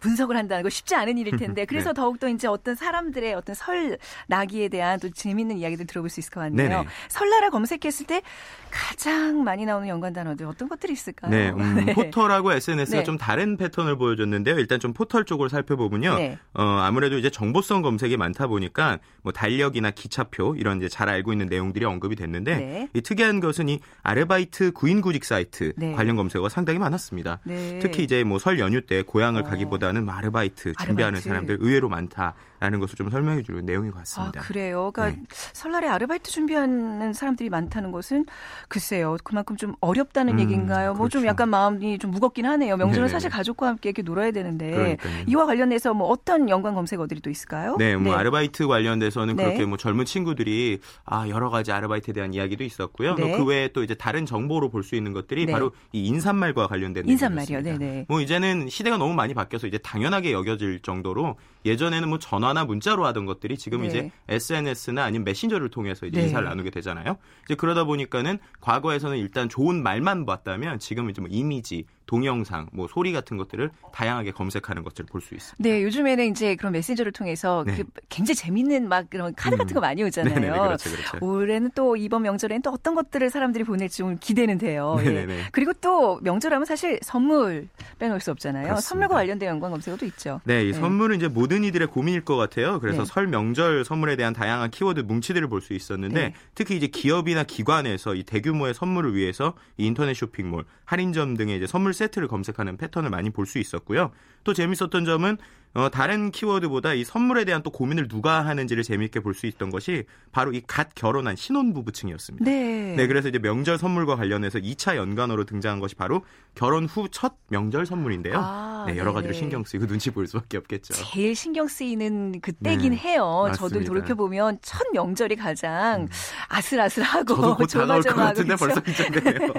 분석을 0.00 0.36
한다는 0.36 0.62
거 0.62 0.70
쉽지 0.70 0.94
않은 0.94 1.18
일일 1.18 1.36
텐데 1.36 1.62
네. 1.62 1.64
그래서 1.66 1.90
네. 1.90 1.94
더욱더 1.94 2.28
이제 2.28 2.48
어떤 2.48 2.74
사람들의 2.74 3.34
어떤 3.34 3.54
설 3.54 3.98
나기에 4.28 4.68
대한 4.68 4.98
또 5.00 5.10
재밌는 5.10 5.58
이야기들 5.58 5.86
들어볼 5.86 6.08
수 6.10 6.20
있을 6.20 6.30
것 6.30 6.40
같네요. 6.40 6.68
네네. 6.68 6.84
설나라 7.08 7.50
검색했을 7.50 8.06
때 8.06 8.22
가장 8.70 9.44
많이 9.44 9.64
나오는 9.66 9.86
연관 9.88 10.12
단어들 10.12 10.46
어떤 10.46 10.68
것들이 10.68 10.92
있을까요? 10.92 11.30
네, 11.30 11.50
음, 11.56 11.84
네. 11.84 11.94
포털하고 11.94 12.52
SNS가 12.52 12.98
네. 12.98 13.04
좀 13.04 13.16
다른 13.18 13.56
패턴을 13.56 13.96
보여줬는데요. 13.96 14.58
일단 14.58 14.80
좀 14.80 14.92
포털 14.92 15.24
쪽을 15.24 15.48
살펴보면요. 15.50 16.16
네. 16.16 16.38
어, 16.54 16.62
아무래도 16.62 17.18
이제 17.18 17.30
정보성 17.30 17.82
검색이 17.82 18.16
많다 18.16 18.46
보니까 18.46 18.98
뭐 19.22 19.32
달력이나 19.32 19.90
기차표 19.90 20.54
이런 20.56 20.78
이제 20.78 20.88
잘 20.88 21.08
알고 21.08 21.32
있는 21.32 21.46
내용들이 21.46 21.84
언급이 21.84 22.16
됐는데 22.16 22.56
네. 22.56 22.88
이 22.94 23.00
특이한 23.00 23.40
것은 23.40 23.68
이 23.68 23.80
아르바이트 24.02 24.72
구인 24.72 25.00
구직 25.00 25.24
사이트 25.24 25.72
관련 25.94 26.16
검색어가 26.16 26.48
상당히 26.48 26.78
많았습니다. 26.78 27.40
특히 27.80 28.04
이제 28.04 28.22
뭐 28.24 28.38
설 28.38 28.60
연휴 28.60 28.80
때 28.82 29.02
고향을 29.02 29.40
어. 29.42 29.44
가기보다는 29.44 29.95
뭐 30.04 30.14
아르바이트 30.14 30.74
준비하는 30.74 31.16
아르바이트. 31.18 31.28
사람들 31.28 31.58
의외로 31.60 31.88
많다라는 31.88 32.80
것을 32.80 32.96
좀 32.96 33.10
설명해 33.10 33.42
주는 33.42 33.64
내용인 33.64 33.90
것 33.90 33.98
같습니다. 33.98 34.40
아, 34.40 34.42
그래요. 34.42 34.90
그러니까 34.92 35.20
네. 35.20 35.26
설날에 35.52 35.88
아르바이트 35.88 36.30
준비하는 36.30 37.12
사람들이 37.12 37.50
많다는 37.50 37.92
것은 37.92 38.26
글쎄요. 38.68 39.16
그만큼 39.24 39.56
좀 39.56 39.74
어렵다는 39.80 40.34
음, 40.34 40.40
얘기인가요? 40.40 40.94
그렇죠. 40.94 40.98
뭐좀 40.98 41.26
약간 41.26 41.48
마음이 41.50 41.98
좀 41.98 42.10
무겁긴 42.10 42.46
하네요. 42.46 42.76
명절은 42.76 43.06
네 43.06 43.12
사실 43.12 43.30
가족과 43.30 43.68
함께 43.68 43.90
이렇게 43.90 44.02
놀아야 44.02 44.30
되는데 44.30 44.70
그러니까요. 44.70 45.24
이와 45.26 45.46
관련해서 45.46 45.94
뭐 45.94 46.08
어떤 46.08 46.48
연관 46.48 46.74
검색어들이 46.74 47.20
또 47.20 47.30
있을까요? 47.30 47.76
네, 47.78 47.96
뭐 47.96 48.12
네. 48.14 48.18
아르바이트 48.18 48.66
관련돼서는 48.66 49.36
네. 49.36 49.44
그렇게 49.44 49.64
뭐 49.66 49.76
젊은 49.76 50.04
친구들이 50.04 50.80
아 51.04 51.28
여러 51.28 51.50
가지 51.50 51.72
아르바이트에 51.72 52.14
대한 52.14 52.32
이야기도 52.34 52.64
있었고요. 52.64 53.14
네. 53.16 53.36
그 53.36 53.44
외에 53.44 53.68
또 53.72 53.82
이제 53.82 53.94
다른 53.94 54.24
정보로 54.26 54.70
볼 54.70 54.86
수 54.86 54.94
있는 54.94 55.12
것들이 55.12 55.46
네. 55.46 55.52
바로 55.52 55.72
이 55.92 56.06
인사말과 56.06 56.68
관련된 56.68 57.08
인사말이요. 57.08 57.60
네, 57.62 57.76
네. 57.76 58.04
뭐 58.08 58.20
이제는 58.20 58.68
시대가 58.68 58.96
너무 58.96 59.14
많이 59.14 59.34
바뀌어서 59.34 59.66
이제 59.66 59.75
당연하게 59.78 60.32
여겨질 60.32 60.80
정도로 60.80 61.36
예전에는 61.66 62.08
뭐 62.08 62.18
전화나 62.18 62.64
문자로 62.64 63.04
하던 63.06 63.26
것들이 63.26 63.58
지금 63.58 63.82
네. 63.82 63.88
이제 63.88 64.10
SNS나 64.28 65.04
아니면 65.04 65.24
메신저를 65.24 65.68
통해서 65.70 66.06
이제 66.06 66.20
네. 66.20 66.26
인사를 66.26 66.46
나누게 66.46 66.70
되잖아요. 66.70 67.16
이제 67.44 67.54
그러다 67.54 67.84
보니까는 67.84 68.38
과거에서는 68.60 69.18
일단 69.18 69.48
좋은 69.48 69.82
말만 69.82 70.26
봤다면 70.26 70.78
지금 70.78 71.10
이제 71.10 71.20
뭐 71.20 71.28
이미지, 71.30 71.84
동영상, 72.06 72.68
뭐 72.72 72.86
소리 72.86 73.12
같은 73.12 73.36
것들을 73.36 73.70
다양하게 73.92 74.30
검색하는 74.30 74.84
것들을 74.84 75.06
볼 75.06 75.20
수 75.20 75.34
있습니다. 75.34 75.56
네, 75.58 75.82
요즘에는 75.82 76.30
이제 76.30 76.54
그런 76.54 76.72
메신저를 76.72 77.10
통해서 77.10 77.64
네. 77.66 77.74
그 77.76 77.84
굉장히 78.08 78.36
재밌는 78.36 78.88
막 78.88 79.10
그런 79.10 79.34
카드 79.34 79.56
같은 79.56 79.74
거 79.74 79.80
음. 79.80 79.82
많이 79.82 80.04
오잖아요. 80.04 80.34
네네, 80.34 80.50
그렇죠, 80.50 80.90
그렇죠. 80.90 81.18
올해는 81.20 81.70
또 81.74 81.96
이번 81.96 82.22
명절에는 82.22 82.62
또 82.62 82.70
어떤 82.70 82.94
것들을 82.94 83.28
사람들이 83.28 83.64
보낼지 83.64 83.98
좀 83.98 84.18
기대는 84.20 84.58
돼요. 84.58 84.96
예. 85.04 85.26
그리고 85.50 85.72
또 85.72 86.20
명절하면 86.22 86.64
사실 86.64 87.00
선물 87.02 87.68
빼놓을 87.98 88.20
수 88.20 88.30
없잖아요. 88.30 88.64
그렇습니다. 88.66 88.88
선물과 88.88 89.14
관련된 89.16 89.48
연관 89.48 89.72
검색어도 89.72 90.06
있죠. 90.06 90.40
네, 90.44 90.62
이 90.68 90.72
네. 90.72 90.78
선물은 90.78 91.16
이제 91.16 91.26
모든 91.26 91.55
이들의 91.64 91.88
고민일 91.88 92.24
것 92.24 92.36
같아요. 92.36 92.78
그래서 92.80 93.04
네. 93.04 93.04
설 93.06 93.26
명절 93.26 93.84
선물에 93.84 94.16
대한 94.16 94.32
다양한 94.32 94.70
키워드 94.70 95.00
뭉치들을 95.00 95.48
볼 95.48 95.60
수 95.60 95.72
있었는데 95.74 96.20
네. 96.20 96.34
특히 96.54 96.76
이제 96.76 96.86
기업이나 96.86 97.42
기관에서 97.44 98.14
이 98.14 98.22
대규모의 98.24 98.74
선물을 98.74 99.14
위해서 99.14 99.54
이 99.76 99.86
인터넷 99.86 100.14
쇼핑몰, 100.14 100.64
할인점 100.84 101.36
등의 101.36 101.56
이제 101.56 101.66
선물 101.66 101.92
세트를 101.94 102.28
검색하는 102.28 102.76
패턴을 102.76 103.10
많이 103.10 103.30
볼 103.30 103.46
수 103.46 103.58
있었고요. 103.58 104.10
또 104.44 104.52
재밌었던 104.54 105.04
점은 105.04 105.36
어, 105.74 105.90
다른 105.90 106.30
키워드보다 106.30 106.94
이 106.94 107.04
선물에 107.04 107.44
대한 107.44 107.62
또 107.62 107.70
고민을 107.70 108.08
누가 108.08 108.46
하는지를 108.46 108.82
재미있게 108.82 109.20
볼 109.20 109.34
수 109.34 109.46
있던 109.46 109.68
것이 109.70 110.04
바로 110.32 110.52
이 110.54 110.62
갓 110.66 110.94
결혼한 110.94 111.36
신혼부부층이었습니다. 111.36 112.44
네. 112.44 112.94
네, 112.96 113.06
그래서 113.06 113.28
이제 113.28 113.38
명절 113.38 113.76
선물과 113.76 114.16
관련해서 114.16 114.58
2차 114.58 114.96
연관어로 114.96 115.44
등장한 115.44 115.78
것이 115.80 115.94
바로 115.94 116.24
결혼 116.54 116.86
후 116.86 117.08
첫 117.10 117.34
명절 117.48 117.84
선물인데요. 117.86 118.34
아, 118.38 118.84
네, 118.88 118.96
여러 118.96 119.12
가지로 119.12 119.32
신경 119.34 119.64
쓰이고 119.64 119.86
눈치 119.86 120.10
볼 120.10 120.26
수밖에 120.26 120.56
없겠죠. 120.56 120.94
제일 120.94 121.35
신경 121.36 121.68
쓰이는 121.68 122.40
그때긴 122.40 122.90
네, 122.90 122.96
해요. 122.96 123.44
맞습니다. 123.48 123.68
저도 123.78 123.84
돌이켜 123.84 124.14
보면 124.16 124.58
첫 124.62 124.84
명절이 124.92 125.36
가장 125.36 126.02
음. 126.02 126.08
아슬아슬하고 126.48 127.34
저도 127.34 127.56
곧 127.56 127.66
다가올 127.70 128.02
것 128.02 128.14
같은데 128.16 128.56
벌써 128.56 128.80
이정되네요. 128.86 129.52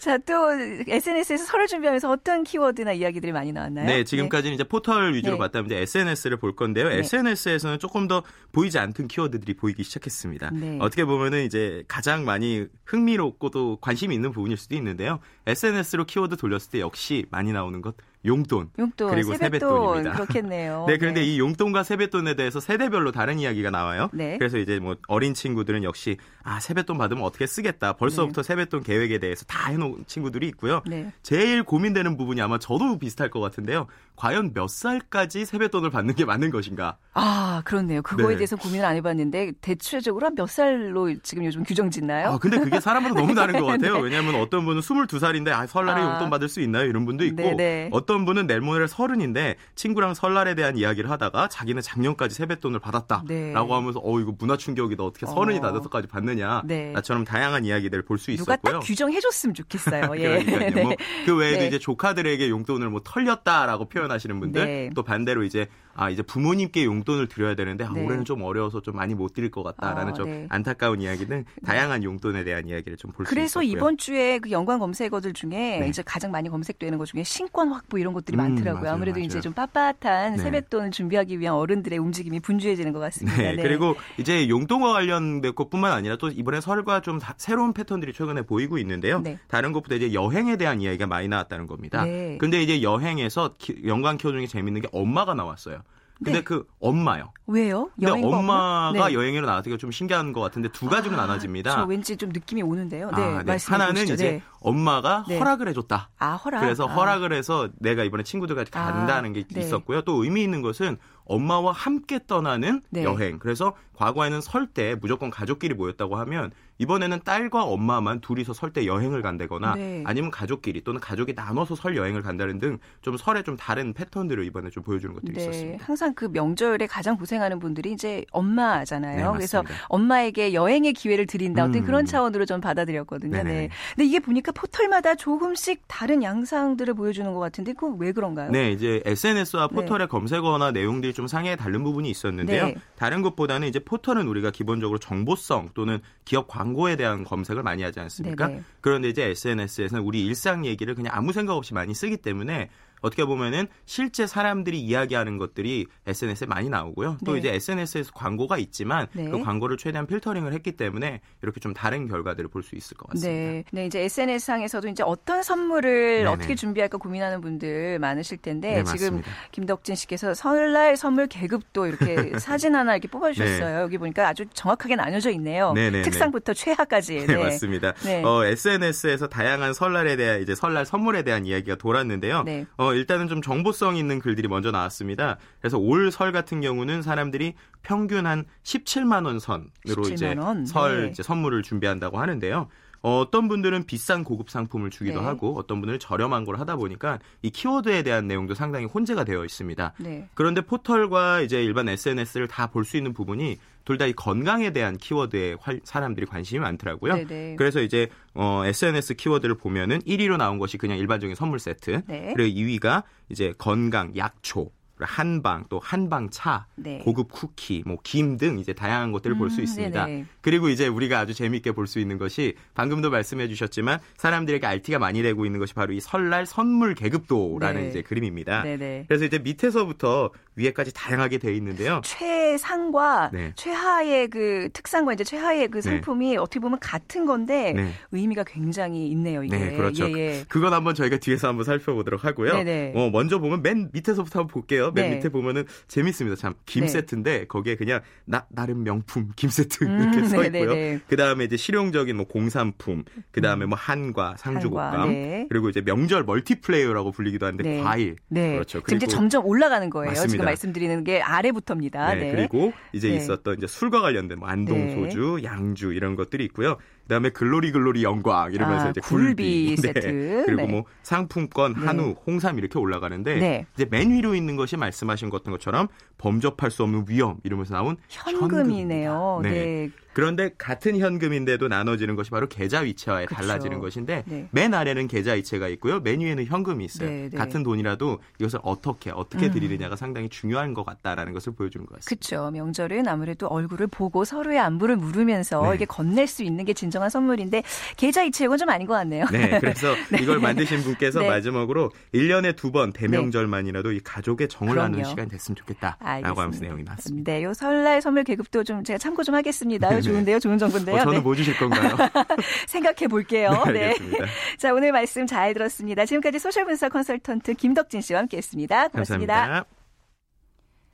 자, 0.00 0.18
또 0.18 0.50
SNS에서 0.88 1.44
설을 1.44 1.68
준비하면서 1.68 2.10
어떤 2.10 2.42
키워드나 2.42 2.92
이야기들이 2.92 3.32
많이 3.32 3.52
나왔나요? 3.52 3.86
네, 3.86 4.04
지금까지는 4.04 4.50
네. 4.50 4.54
이제 4.56 4.64
포털 4.64 5.14
위주로 5.14 5.34
네. 5.34 5.38
봤다면 5.38 5.66
이제 5.66 5.76
SNS를 5.76 6.38
볼 6.38 6.56
건데요. 6.56 6.88
네. 6.88 6.98
SNS에서는 6.98 7.78
조금 7.78 8.08
더 8.08 8.22
보이지 8.52 8.78
않던 8.78 9.08
키워드들이 9.08 9.54
보이기 9.54 9.84
시작했습니다. 9.84 10.50
네. 10.52 10.78
어떻게 10.80 11.04
보면은 11.04 11.44
이제 11.44 11.84
가장 11.86 12.24
많이 12.24 12.66
흥미롭고도 12.86 13.78
관심이 13.80 14.14
있는 14.14 14.32
부분일 14.32 14.56
수도 14.56 14.74
있는데요. 14.76 15.20
SNS로 15.46 16.04
키워드 16.04 16.36
돌렸을 16.36 16.70
때 16.70 16.80
역시 16.80 17.26
많이 17.30 17.52
나오는 17.52 17.80
것 17.82 17.94
용돈, 18.24 18.70
용돈 18.78 19.10
그리고 19.10 19.34
세뱃돈, 19.34 19.96
입니다 19.98 20.12
그렇겠네요. 20.16 20.84
네, 20.86 20.96
그런데 20.98 21.20
네. 21.20 21.26
이 21.26 21.38
용돈과 21.38 21.82
세뱃돈에 21.82 22.34
대해서 22.34 22.60
세대별로 22.60 23.10
다른 23.10 23.38
이야기가 23.38 23.70
나와요. 23.70 24.08
네. 24.12 24.38
그래서 24.38 24.58
이제 24.58 24.78
뭐 24.78 24.96
어린 25.08 25.34
친구들은 25.34 25.82
역시 25.82 26.16
아 26.44 26.60
세뱃돈 26.60 26.98
받으면 26.98 27.24
어떻게 27.24 27.46
쓰겠다. 27.46 27.94
벌써부터 27.94 28.42
네. 28.42 28.46
세뱃돈 28.46 28.82
계획에 28.84 29.18
대해서 29.18 29.44
다 29.46 29.70
해놓은 29.70 30.04
친구들이 30.06 30.46
있고요. 30.48 30.82
네. 30.86 31.12
제일 31.22 31.64
고민되는 31.64 32.16
부분이 32.16 32.40
아마 32.40 32.58
저도 32.58 32.98
비슷할 32.98 33.30
것 33.30 33.40
같은데요. 33.40 33.86
과연 34.16 34.52
몇 34.54 34.68
살까지 34.68 35.44
세뱃돈을 35.44 35.90
받는 35.90 36.14
게 36.14 36.24
맞는 36.24 36.50
것인가? 36.50 36.98
아 37.14 37.62
그렇네요. 37.64 38.02
그거에 38.02 38.34
네. 38.34 38.36
대해서 38.36 38.56
고민을 38.56 38.84
안 38.84 38.94
해봤는데 38.96 39.52
대체적으로 39.60 40.30
몇 40.30 40.48
살로 40.48 41.12
지금 41.22 41.44
요즘 41.44 41.64
규정 41.64 41.90
짓나요? 41.90 42.28
아 42.28 42.38
근데 42.38 42.58
그게 42.58 42.78
사람마다 42.78 43.14
너무 43.14 43.34
다른 43.34 43.58
것 43.58 43.66
같아요. 43.66 43.96
네. 43.96 44.02
왜냐하면 44.02 44.36
어떤 44.36 44.64
분은 44.64 44.80
22살인데 44.80 45.48
아 45.48 45.66
설날에 45.66 46.02
아. 46.02 46.12
용돈 46.12 46.30
받을 46.30 46.48
수 46.48 46.60
있나요? 46.60 46.84
이런 46.86 47.04
분도 47.04 47.24
있고 47.24 47.36
네네. 47.36 47.88
어떤 47.92 48.11
어떤 48.12 48.26
분은 48.26 48.46
내일 48.46 48.60
모레 48.60 48.86
서른인데 48.86 49.56
친구랑 49.74 50.12
설날에 50.12 50.54
대한 50.54 50.76
이야기를 50.76 51.10
하다가 51.10 51.48
자기는 51.48 51.80
작년까지 51.80 52.34
세뱃돈을 52.34 52.78
받았다라고 52.78 53.26
네. 53.26 53.52
하면서 53.54 54.00
어 54.02 54.20
이거 54.20 54.34
문화 54.38 54.58
충격이다 54.58 55.02
어떻게 55.02 55.24
서른이 55.24 55.60
다 55.62 55.72
돼서까지 55.72 56.08
받느냐 56.08 56.62
네. 56.66 56.92
나처럼 56.92 57.24
다양한 57.24 57.64
이야기들을 57.64 58.04
볼 58.04 58.22
수 58.22 58.30
있었고요. 58.30 58.56
누가 58.62 58.70
딱 58.70 58.80
규정해줬으면 58.80 59.54
좋겠어요. 59.54 60.12
예. 60.20 60.38
네. 60.38 60.82
뭐그 60.82 61.36
외에도 61.36 61.60
네. 61.60 61.66
이제 61.68 61.78
조카들에게 61.78 62.50
용돈을 62.50 62.90
뭐 62.90 63.00
털렸다라고 63.02 63.88
표현하시는 63.88 64.38
분들 64.38 64.64
네. 64.64 64.90
또 64.94 65.02
반대로 65.02 65.42
이제 65.42 65.66
아 65.94 66.10
이제 66.10 66.22
부모님께 66.22 66.84
용돈을 66.84 67.28
드려야 67.28 67.54
되는데 67.54 67.84
아, 67.84 67.90
네. 67.92 68.04
올해는 68.04 68.24
좀 68.24 68.42
어려워서 68.42 68.80
좀 68.82 68.96
많이 68.96 69.14
못 69.14 69.32
드릴 69.34 69.50
것 69.50 69.62
같다라는 69.62 70.12
아, 70.12 70.14
좀 70.14 70.26
네. 70.26 70.46
안타까운 70.48 71.00
이야기는 71.00 71.44
다양한 71.64 72.02
용돈에 72.04 72.44
대한 72.44 72.66
이야기를 72.68 72.96
좀 72.96 73.12
볼 73.12 73.26
수 73.26 73.32
있어요. 73.32 73.34
그래서 73.34 73.62
이번 73.62 73.98
주에 73.98 74.38
그 74.38 74.50
연관 74.50 74.78
검색어들 74.78 75.32
중에 75.34 75.50
네. 75.80 75.86
이제 75.88 76.02
가장 76.04 76.30
많이 76.30 76.48
검색되는 76.48 76.98
것 76.98 77.04
중에 77.06 77.22
신권 77.24 77.68
확보 77.72 77.98
이런 77.98 78.12
것들이 78.14 78.36
음, 78.36 78.38
많더라고요. 78.38 78.82
맞아요, 78.84 78.94
아무래도 78.94 79.16
맞아요. 79.18 79.26
이제 79.26 79.40
좀 79.40 79.52
빳빳한 79.52 80.30
네. 80.32 80.36
세뱃돈을 80.38 80.90
준비하기 80.92 81.38
위한 81.40 81.54
어른들의 81.56 81.98
움직임이 81.98 82.40
분주해지는 82.40 82.92
것 82.92 82.98
같습니다. 83.00 83.36
네, 83.36 83.54
네. 83.56 83.62
그리고 83.62 83.94
이제 84.18 84.48
용돈과 84.48 84.92
관련된 84.92 85.54
것뿐만 85.54 85.92
아니라 85.92 86.16
또 86.16 86.28
이번에 86.28 86.60
설과 86.60 87.00
좀 87.00 87.18
다, 87.18 87.34
새로운 87.36 87.72
패턴들이 87.72 88.12
최근에 88.12 88.42
보이고 88.42 88.78
있는데요. 88.78 89.20
네. 89.20 89.38
다른 89.48 89.72
것보다 89.72 89.94
이제 89.96 90.12
여행에 90.12 90.56
대한 90.56 90.80
이야기가 90.80 91.06
많이 91.06 91.28
나왔다는 91.28 91.66
겁니다. 91.66 92.04
네. 92.04 92.38
근데 92.38 92.62
이제 92.62 92.82
여행에서 92.82 93.54
기, 93.58 93.76
연관 93.86 94.16
키워 94.16 94.32
중에 94.32 94.46
재밌는 94.46 94.80
게 94.82 94.88
엄마가 94.92 95.34
나왔어요. 95.34 95.81
근데 96.18 96.38
네. 96.38 96.44
그 96.44 96.66
엄마요. 96.80 97.32
왜요? 97.46 97.90
근데 97.98 98.12
엄마가 98.12 98.38
엄마? 98.38 98.92
네. 98.92 99.14
여행으로 99.14 99.46
나왔기가 99.46 99.76
좀 99.76 99.90
신기한 99.90 100.32
것 100.32 100.40
같은데 100.40 100.68
두 100.70 100.88
가지로 100.88 101.14
아, 101.14 101.26
나눠집니다. 101.26 101.74
저 101.74 101.84
왠지 101.84 102.16
좀 102.16 102.30
느낌이 102.30 102.62
오는데요. 102.62 103.10
네, 103.10 103.22
아, 103.22 103.42
네. 103.42 103.56
하나는 103.66 103.94
보시죠. 103.94 104.14
이제 104.14 104.30
네. 104.30 104.42
엄마가 104.60 105.24
네. 105.28 105.38
허락을 105.38 105.68
해줬다. 105.68 106.10
아 106.18 106.34
허락. 106.34 106.60
그래서 106.60 106.86
아. 106.86 106.92
허락을 106.92 107.32
해서 107.32 107.68
내가 107.78 108.04
이번에 108.04 108.22
친구들까지 108.22 108.70
아, 108.74 108.92
간다는 108.92 109.32
게 109.32 109.44
있었고요. 109.56 110.02
또 110.02 110.22
의미 110.22 110.42
있는 110.42 110.62
것은 110.62 110.98
엄마와 111.24 111.72
함께 111.72 112.20
떠나는 112.26 112.82
여행. 112.96 113.38
그래서 113.38 113.74
과거에는 113.96 114.40
설 114.40 114.66
때 114.72 114.96
무조건 115.00 115.28
가족끼리 115.30 115.74
모였다고 115.74 116.16
하면 116.16 116.50
이번에는 116.82 117.20
딸과 117.24 117.64
엄마만 117.64 118.20
둘이서 118.20 118.52
설 118.52 118.72
때 118.72 118.86
여행을 118.86 119.20
간다거나 119.20 119.74
네. 119.74 120.02
아니면 120.06 120.30
가족끼리 120.30 120.82
또는 120.82 120.98
가족이 121.00 121.34
나눠서 121.34 121.74
설 121.74 121.96
여행을 121.96 122.22
간다는 122.22 122.58
등 122.58 122.78
좀 123.00 123.16
설에 123.16 123.42
좀 123.42 123.56
다른 123.56 123.92
패턴들을 123.92 124.44
이번에 124.44 124.70
좀 124.70 124.82
보여주는 124.82 125.14
것들이 125.14 125.32
네. 125.34 125.40
있었습니다. 125.42 125.84
항상 125.84 126.14
그 126.14 126.26
명절에 126.32 126.86
가장 126.86 127.16
고생하는 127.16 127.58
분들이 127.58 127.92
이제 127.92 128.24
엄마잖아요. 128.30 129.32
네, 129.32 129.36
그래서 129.36 129.62
엄마에게 129.88 130.54
여행의 130.54 130.92
기회를 130.92 131.26
드린다 131.26 131.64
어떤 131.64 131.82
음. 131.82 131.84
그런 131.84 132.04
차원으로 132.04 132.46
좀 132.46 132.60
받아들였거든요. 132.60 133.32
네네. 133.32 133.50
네. 133.52 133.68
근데 133.96 134.06
이게 134.06 134.20
보니까 134.20 134.52
포털마다 134.52 135.14
조금씩 135.14 135.82
다른 135.88 136.22
양상들을 136.22 136.94
보여주는 136.94 137.32
것 137.32 137.40
같은데 137.40 137.72
그건 137.72 137.96
왜 137.98 138.12
그런가요? 138.12 138.50
네, 138.50 138.70
이제 138.70 139.02
SNS와 139.04 139.68
네. 139.68 139.74
포털의 139.74 140.08
검색어나 140.08 140.70
내용들이 140.70 141.12
좀 141.12 141.26
상해에 141.26 141.56
다른 141.56 141.82
부분이 141.82 142.08
있었는데요. 142.08 142.66
네. 142.66 142.74
다른 142.96 143.22
것보다는 143.22 143.68
이제 143.68 143.80
포털은 143.80 144.28
우리가 144.28 144.50
기본적으로 144.50 144.98
정보성 144.98 145.70
또는 145.74 146.00
기업 146.24 146.46
광 146.46 146.71
고에 146.72 146.96
대한 146.96 147.24
검색을 147.24 147.62
많이 147.62 147.82
하지 147.82 148.00
않습니까? 148.00 148.48
네네. 148.48 148.62
그런데 148.80 149.08
이제 149.08 149.24
SNS에서는 149.24 150.02
우리 150.02 150.24
일상 150.24 150.64
얘기를 150.66 150.94
그냥 150.94 151.12
아무 151.14 151.32
생각 151.32 151.56
없이 151.56 151.74
많이 151.74 151.94
쓰기 151.94 152.16
때문에 152.16 152.70
어떻게 153.02 153.24
보면은 153.24 153.66
실제 153.84 154.26
사람들이 154.26 154.80
이야기하는 154.80 155.36
것들이 155.38 155.86
SNS에 156.06 156.46
많이 156.46 156.68
나오고요. 156.70 157.18
또 157.26 157.32
네. 157.34 157.38
이제 157.40 157.54
SNS에서 157.54 158.12
광고가 158.12 158.56
있지만 158.58 159.06
네. 159.12 159.28
그 159.28 159.42
광고를 159.42 159.76
최대한 159.76 160.06
필터링을 160.06 160.52
했기 160.54 160.72
때문에 160.72 161.20
이렇게 161.42 161.60
좀 161.60 161.74
다른 161.74 162.08
결과들을 162.08 162.48
볼 162.48 162.62
수 162.62 162.76
있을 162.76 162.96
것 162.96 163.10
같습니다. 163.10 163.28
네. 163.28 163.64
네, 163.72 163.86
이제 163.86 164.00
SNS 164.02 164.46
상에서도 164.46 164.86
이제 164.88 165.02
어떤 165.04 165.42
선물을 165.42 166.18
네네. 166.18 166.26
어떻게 166.30 166.54
준비할까 166.54 166.98
고민하는 166.98 167.40
분들 167.40 167.98
많으실 167.98 168.38
텐데 168.38 168.82
네, 168.82 168.84
지금 168.84 169.20
김덕진 169.50 169.96
씨께서 169.96 170.32
설날 170.34 170.96
선물 170.96 171.26
계급도 171.26 171.88
이렇게 171.88 172.38
사진 172.38 172.76
하나 172.76 172.92
이렇게 172.94 173.08
뽑아 173.08 173.32
주셨어요. 173.32 173.76
네. 173.76 173.82
여기 173.82 173.98
보니까 173.98 174.28
아주 174.28 174.44
정확하게 174.54 174.94
나눠져 174.94 175.30
있네요. 175.32 175.72
네네네. 175.72 176.02
특상부터 176.02 176.54
최하까지. 176.54 177.26
네, 177.26 177.36
맞습니다. 177.36 177.94
네. 178.04 178.22
어, 178.22 178.44
SNS에서 178.44 179.26
다양한 179.26 179.74
설날에 179.74 180.14
대한 180.14 180.40
이제 180.40 180.54
설날 180.54 180.86
선물에 180.86 181.22
대한 181.24 181.44
이야기가 181.44 181.74
돌았는데요. 181.76 182.44
네. 182.44 182.64
어, 182.92 182.94
일단은 182.94 183.28
좀 183.28 183.40
정보성 183.42 183.96
있는 183.96 184.18
글들이 184.18 184.48
먼저 184.48 184.70
나왔습니다. 184.70 185.38
그래서 185.60 185.78
올 185.78 186.10
설 186.12 186.30
같은 186.32 186.60
경우는 186.60 187.00
사람들이 187.02 187.54
평균 187.82 188.26
한 188.26 188.44
17만 188.64 189.24
원 189.24 189.38
선으로 189.38 189.70
17만 189.86 190.12
이제 190.12 190.34
원? 190.38 190.66
설 190.66 191.02
네. 191.04 191.08
이제 191.10 191.22
선물을 191.22 191.62
준비한다고 191.62 192.18
하는데요. 192.20 192.68
어떤 193.00 193.48
분들은 193.48 193.84
비싼 193.86 194.22
고급 194.22 194.48
상품을 194.50 194.90
주기도 194.90 195.20
네. 195.20 195.26
하고 195.26 195.56
어떤 195.58 195.80
분들은 195.80 195.98
저렴한 195.98 196.44
걸 196.44 196.60
하다 196.60 196.76
보니까 196.76 197.18
이 197.42 197.50
키워드에 197.50 198.02
대한 198.04 198.28
내용도 198.28 198.54
상당히 198.54 198.84
혼재가 198.86 199.24
되어 199.24 199.44
있습니다. 199.44 199.94
네. 199.98 200.28
그런데 200.34 200.60
포털과 200.60 201.40
이제 201.40 201.62
일반 201.64 201.88
SNS를 201.88 202.46
다 202.46 202.68
볼 202.68 202.84
수 202.84 202.96
있는 202.96 203.12
부분이 203.12 203.58
둘 203.84 203.98
다 203.98 204.06
이 204.06 204.12
건강에 204.12 204.72
대한 204.72 204.96
키워드에 204.96 205.56
사람들이 205.84 206.26
관심이 206.26 206.60
많더라고요. 206.60 207.14
네네. 207.14 207.26
네. 207.26 207.56
그래서 207.56 207.80
이제 207.80 208.08
어, 208.34 208.62
SNS 208.64 209.14
키워드를 209.14 209.56
보면은 209.56 210.00
1위로 210.00 210.36
나온 210.36 210.58
것이 210.58 210.78
그냥 210.78 210.98
일반적인 210.98 211.34
선물 211.34 211.58
세트, 211.58 212.02
네. 212.06 212.32
그리고 212.36 212.58
2위가 212.60 213.02
이제 213.28 213.52
건강, 213.58 214.16
약초, 214.16 214.70
한방 215.06 215.64
또 215.68 215.78
한방차, 215.82 216.66
네. 216.76 216.98
고급 217.04 217.30
쿠키, 217.30 217.82
뭐 217.86 217.96
김 218.02 218.36
등 218.36 218.58
이제 218.58 218.72
다양한 218.72 219.12
것들을 219.12 219.36
음, 219.36 219.38
볼수 219.38 219.60
있습니다. 219.60 220.06
네네. 220.06 220.24
그리고 220.40 220.68
이제 220.68 220.86
우리가 220.88 221.18
아주 221.20 221.34
재미있게 221.34 221.72
볼 221.72 221.86
수 221.86 221.98
있는 221.98 222.16
것이 222.18 222.54
방금도 222.74 223.10
말씀해 223.10 223.48
주셨지만 223.48 223.98
사람들에게 224.16 224.66
RT가 224.66 224.98
많이 224.98 225.22
되고 225.22 225.44
있는 225.46 225.58
것이 225.60 225.74
바로 225.74 225.92
이 225.92 226.00
설날 226.00 226.46
선물 226.46 226.94
계급도라는 226.94 227.82
네. 227.82 227.88
이제 227.88 228.02
그림입니다. 228.02 228.62
네네. 228.62 229.04
그래서 229.08 229.24
이제 229.24 229.38
밑에서부터 229.38 230.30
위에까지 230.56 230.92
다양하게 230.94 231.38
되어 231.38 231.50
있는데요. 231.52 232.00
최상과 232.04 233.30
네. 233.32 233.52
최하의 233.56 234.28
그 234.28 234.68
특상과 234.72 235.14
이제 235.14 235.24
최하의 235.24 235.68
그 235.68 235.78
네. 235.78 235.82
상품이 235.82 236.30
네. 236.32 236.36
어떻게 236.36 236.60
보면 236.60 236.78
같은 236.80 237.24
건데 237.26 237.72
네. 237.72 237.92
의미가 238.12 238.44
굉장히 238.44 239.08
있네요. 239.08 239.42
이게. 239.42 239.56
네, 239.58 239.76
그렇죠. 239.76 240.08
예, 240.10 240.12
예. 240.40 240.44
그건 240.48 240.72
한번 240.72 240.94
저희가 240.94 241.16
뒤에서 241.18 241.48
한번 241.48 241.64
살펴보도록 241.64 242.24
하고요. 242.24 242.52
어, 242.94 243.10
먼저 243.10 243.38
보면 243.38 243.62
맨 243.62 243.90
밑에서부터 243.92 244.40
한번 244.40 244.52
볼게요. 244.52 244.91
맨 244.94 245.10
네. 245.10 245.16
밑에 245.16 245.28
보면은 245.28 245.64
재밌습니다. 245.88 246.36
참김 246.36 246.88
세트인데 246.88 247.46
거기에 247.46 247.76
그냥 247.76 248.00
나 248.24 248.46
나름 248.48 248.84
명품 248.84 249.30
김 249.36 249.50
세트 249.50 249.84
음, 249.84 250.02
이렇게 250.02 250.28
써 250.28 250.44
있고요. 250.44 251.00
그 251.08 251.16
다음에 251.16 251.44
이제 251.44 251.56
실용적인 251.56 252.16
뭐 252.16 252.26
공산품, 252.26 253.04
그 253.30 253.40
다음에 253.40 253.66
뭐 253.66 253.76
한과, 253.76 254.36
상주곡감, 254.38 255.00
한과, 255.00 255.46
그리고 255.48 255.68
이제 255.68 255.80
명절 255.80 256.24
멀티플레이어라고 256.24 257.12
불리기도 257.12 257.46
하는데 257.46 257.82
과일. 257.82 258.16
네. 258.28 258.54
그렇죠. 258.54 258.80
그리고 258.82 258.96
이제 258.96 259.06
점점 259.06 259.44
올라가는 259.46 259.88
거예요. 259.90 260.10
맞습니다. 260.10 260.30
지금 260.30 260.44
말씀드리는 260.44 261.04
게 261.04 261.20
아래부터입니다. 261.20 262.14
네, 262.14 262.20
네. 262.20 262.32
그리고 262.32 262.72
이제 262.92 263.08
네. 263.08 263.16
있었던 263.16 263.58
이제 263.58 263.66
술과 263.66 264.00
관련된 264.00 264.38
뭐 264.38 264.48
안동 264.48 264.86
네. 264.86 264.94
소주, 264.94 265.40
양주 265.44 265.92
이런 265.92 266.16
것들이 266.16 266.44
있고요. 266.46 266.76
그다음에 267.02 267.30
글로리 267.30 267.72
글로리 267.72 268.04
영광 268.04 268.52
이러면서 268.52 268.86
아, 268.86 268.90
이제 268.90 269.00
굴비, 269.00 269.74
굴비 269.74 269.76
세트 269.82 270.06
네. 270.06 270.42
그리고 270.46 270.66
뭐 270.66 270.84
상품권 271.02 271.74
네. 271.74 271.86
한우, 271.86 272.14
홍삼 272.26 272.58
이렇게 272.58 272.78
올라가는데 272.78 273.36
네. 273.36 273.66
이제 273.74 273.86
맨 273.90 274.12
위로 274.12 274.34
있는 274.34 274.56
것이 274.56 274.76
말씀하신 274.82 275.30
것처럼 275.52 275.88
범접할 276.18 276.70
수 276.70 276.82
없는 276.82 277.06
위험 277.08 277.38
이러면서 277.44 277.74
나온 277.74 277.96
현금이네요. 278.08 279.40
네. 279.42 279.50
네. 279.50 279.90
그런데 280.12 280.50
같은 280.58 280.98
현금인데도 280.98 281.68
나눠지는 281.68 282.16
것이 282.16 282.30
바로 282.30 282.48
계좌 282.48 282.80
위치와에 282.80 283.26
그쵸. 283.26 283.36
달라지는 283.40 283.78
것인데 283.80 284.24
네. 284.26 284.48
맨 284.50 284.74
아래는 284.74 285.08
계좌 285.08 285.32
위치가 285.32 285.68
있고요. 285.68 286.00
맨 286.00 286.20
위에는 286.20 286.44
현금이 286.44 286.84
있어요. 286.84 287.08
네, 287.08 287.28
네. 287.30 287.36
같은 287.38 287.62
돈이라도 287.62 288.18
이것을 288.40 288.58
어떻게 288.62 289.10
어떻게 289.10 289.46
음. 289.46 289.52
드리느냐가 289.52 289.96
상당히 289.96 290.28
중요한 290.28 290.74
것 290.74 290.84
같다라는 290.84 291.32
것을 291.32 291.54
보여주는 291.54 291.86
것 291.86 291.96
같습니다. 291.96 292.08
그렇죠. 292.28 292.50
명절은 292.50 293.08
아무래도 293.08 293.46
얼굴을 293.46 293.86
보고 293.86 294.24
서로의 294.24 294.58
안부를 294.58 294.96
물으면서 294.96 295.62
네. 295.70 295.74
이게 295.76 295.84
건넬 295.84 296.26
수 296.26 296.42
있는 296.42 296.64
게 296.64 296.72
진정한 296.74 297.08
선물인데 297.10 297.62
계좌 297.96 298.22
이체 298.24 298.44
이건 298.44 298.58
좀 298.58 298.68
아닌 298.70 298.86
것 298.86 298.94
같네요. 298.94 299.24
네. 299.30 299.58
그래서 299.60 299.94
네. 300.10 300.18
이걸 300.22 300.40
만드신 300.40 300.82
분께서 300.82 301.20
네. 301.20 301.28
마지막으로 301.28 301.90
1년에 302.12 302.56
두 302.56 302.72
번 302.72 302.90
대명절만이라도 302.92 303.92
이 303.92 304.00
가족의 304.00 304.48
정을 304.48 304.72
그럼요. 304.72 304.88
나누는 304.92 305.04
시간이 305.04 305.28
됐으면 305.28 305.56
좋겠다라고 305.56 306.40
하면서 306.40 306.60
내용이 306.60 306.82
나왔습니다. 306.84 307.30
네. 307.32 307.42
요 307.44 307.52
설날 307.52 308.00
선물 308.00 308.24
계급도 308.24 308.64
좀 308.64 308.82
제가 308.82 308.96
참고 308.98 309.22
좀 309.22 309.34
하겠습니다. 309.34 309.88
좋은데요. 310.02 310.38
좋은 310.38 310.58
정보인데요. 310.58 310.96
어, 310.96 310.98
저는 311.00 311.14
네. 311.14 311.20
뭐 311.20 311.34
주실 311.34 311.56
건가요? 311.56 311.96
생각해 312.68 313.08
볼게요. 313.08 313.64
네, 313.66 313.94
네. 313.94 314.18
자, 314.58 314.72
오늘 314.72 314.92
말씀 314.92 315.26
잘 315.26 315.54
들었습니다. 315.54 316.04
지금까지 316.04 316.38
소셜 316.38 316.64
분석 316.64 316.92
컨설턴트 316.92 317.54
김덕진 317.54 318.00
씨와 318.00 318.20
함께 318.20 318.36
했습니다. 318.36 318.88
고맙습니다. 318.88 319.34
감사합니다. 319.34 319.82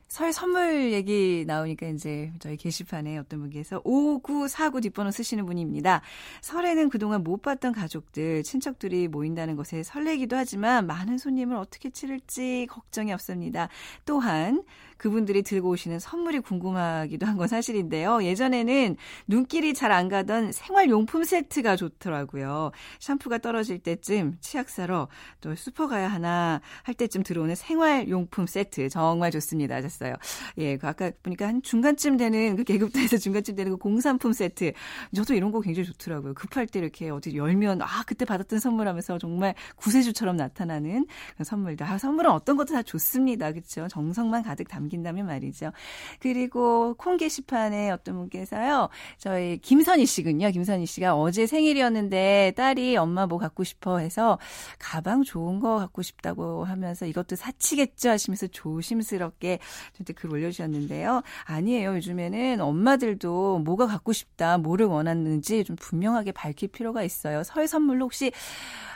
설 0.08 0.32
선물 0.32 0.90
얘기 0.92 1.44
나오니까 1.46 1.86
이제 1.88 2.32
저희 2.38 2.56
게시판에 2.56 3.18
어떤 3.18 3.40
분께서 3.40 3.82
5949 3.84 4.80
뒷번호 4.80 5.10
쓰시는 5.10 5.44
분입니다. 5.44 6.00
설에는 6.40 6.88
그동안 6.88 7.22
못 7.22 7.42
봤던 7.42 7.74
가족들, 7.74 8.42
친척들이 8.42 9.06
모인다는 9.06 9.54
것에 9.54 9.82
설레기도 9.82 10.34
하지만 10.34 10.86
많은 10.86 11.18
손님을 11.18 11.56
어떻게 11.56 11.90
치를지 11.90 12.66
걱정이 12.70 13.12
없습니다. 13.12 13.68
또한 14.06 14.62
그분들이 14.98 15.42
들고 15.42 15.70
오시는 15.70 15.98
선물이 16.00 16.40
궁금하기도 16.40 17.24
한 17.26 17.38
건 17.38 17.46
사실인데요. 17.48 18.24
예전에는 18.24 18.96
눈길이 19.28 19.72
잘 19.74 19.92
안 19.92 20.08
가던 20.08 20.52
생활용품 20.52 21.24
세트가 21.24 21.76
좋더라고요. 21.76 22.72
샴푸가 23.00 23.38
떨어질 23.38 23.78
때쯤 23.78 24.34
치약 24.40 24.68
사러 24.68 25.08
또 25.40 25.54
슈퍼 25.54 25.86
가야 25.86 26.08
하나 26.08 26.60
할 26.82 26.94
때쯤 26.94 27.22
들어오는 27.22 27.54
생활용품 27.54 28.46
세트 28.46 28.88
정말 28.90 29.30
좋습니다. 29.30 29.76
하셨어요. 29.76 30.14
예, 30.58 30.76
그 30.76 30.86
아까 30.88 31.10
보니까 31.22 31.46
한 31.46 31.62
중간쯤 31.62 32.16
되는 32.16 32.56
그 32.56 32.64
계급대에서 32.64 33.16
중간쯤 33.18 33.54
되는 33.54 33.70
그 33.72 33.78
공산품 33.78 34.32
세트. 34.32 34.72
저도 35.14 35.34
이런 35.34 35.52
거 35.52 35.60
굉장히 35.60 35.86
좋더라고요. 35.86 36.34
급할 36.34 36.66
때 36.66 36.80
이렇게 36.80 37.08
어디 37.10 37.36
열면 37.36 37.82
아 37.82 38.02
그때 38.06 38.24
받았던 38.24 38.58
선물하면서 38.58 39.18
정말 39.18 39.54
구세주처럼 39.76 40.36
나타나는 40.36 41.06
선물들. 41.44 41.86
아 41.86 41.96
선물은 41.98 42.30
어떤 42.32 42.56
것도 42.56 42.74
다 42.74 42.82
좋습니다. 42.82 43.52
그렇죠? 43.52 43.86
정성만 43.88 44.42
가득 44.42 44.66
담. 44.68 44.87
남긴다면 44.88 45.26
말이죠. 45.26 45.72
그리고 46.18 46.94
콩 46.94 47.16
게시판에 47.16 47.90
어떤 47.90 48.16
분께서요. 48.16 48.88
저희 49.18 49.58
김선희 49.58 50.06
씨군요. 50.06 50.50
김선희 50.50 50.86
씨가 50.86 51.14
어제 51.14 51.46
생일이었는데 51.46 52.54
딸이 52.56 52.96
엄마 52.96 53.26
뭐 53.26 53.38
갖고 53.38 53.62
싶어 53.62 53.98
해서 53.98 54.38
가방 54.78 55.22
좋은 55.22 55.60
거 55.60 55.76
갖고 55.76 56.02
싶다고 56.02 56.64
하면서 56.64 57.06
이것도 57.06 57.36
사치겠죠 57.36 58.10
하시면서 58.10 58.46
조심스럽게 58.48 59.58
저한테 59.92 60.12
글 60.14 60.32
올려주셨는데요. 60.32 61.22
아니에요. 61.44 61.94
요즘에는 61.96 62.60
엄마들도 62.60 63.60
뭐가 63.60 63.86
갖고 63.86 64.12
싶다, 64.12 64.58
뭐를 64.58 64.86
원하는지 64.86 65.64
좀 65.64 65.76
분명하게 65.76 66.32
밝힐 66.32 66.68
필요가 66.68 67.02
있어요. 67.02 67.42
설 67.44 67.68
선물로 67.68 68.06
혹시 68.06 68.32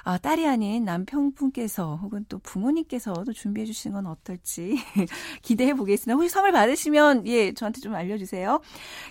아, 0.05 0.19
딸이 0.19 0.47
아닌 0.47 0.85
남편분께서 0.85 1.97
혹은 1.97 2.25
또 2.29 2.39
부모님께서도 2.41 3.33
준비해 3.33 3.65
주시는 3.65 3.95
건 3.95 4.07
어떨지 4.07 4.77
기대해 5.43 5.75
보겠습니다. 5.83 6.15
혹시 6.15 6.29
선물 6.29 6.53
받으시면 6.53 7.27
예, 7.27 7.53
저한테 7.53 7.81
좀 7.81 7.95
알려주세요. 7.95 8.61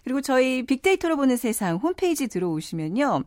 그리고 0.03 0.21
저희 0.21 0.65
빅데이터로 0.65 1.15
보는 1.17 1.37
세상 1.37 1.77
홈페이지 1.77 2.27
들어오시면요. 2.27 3.23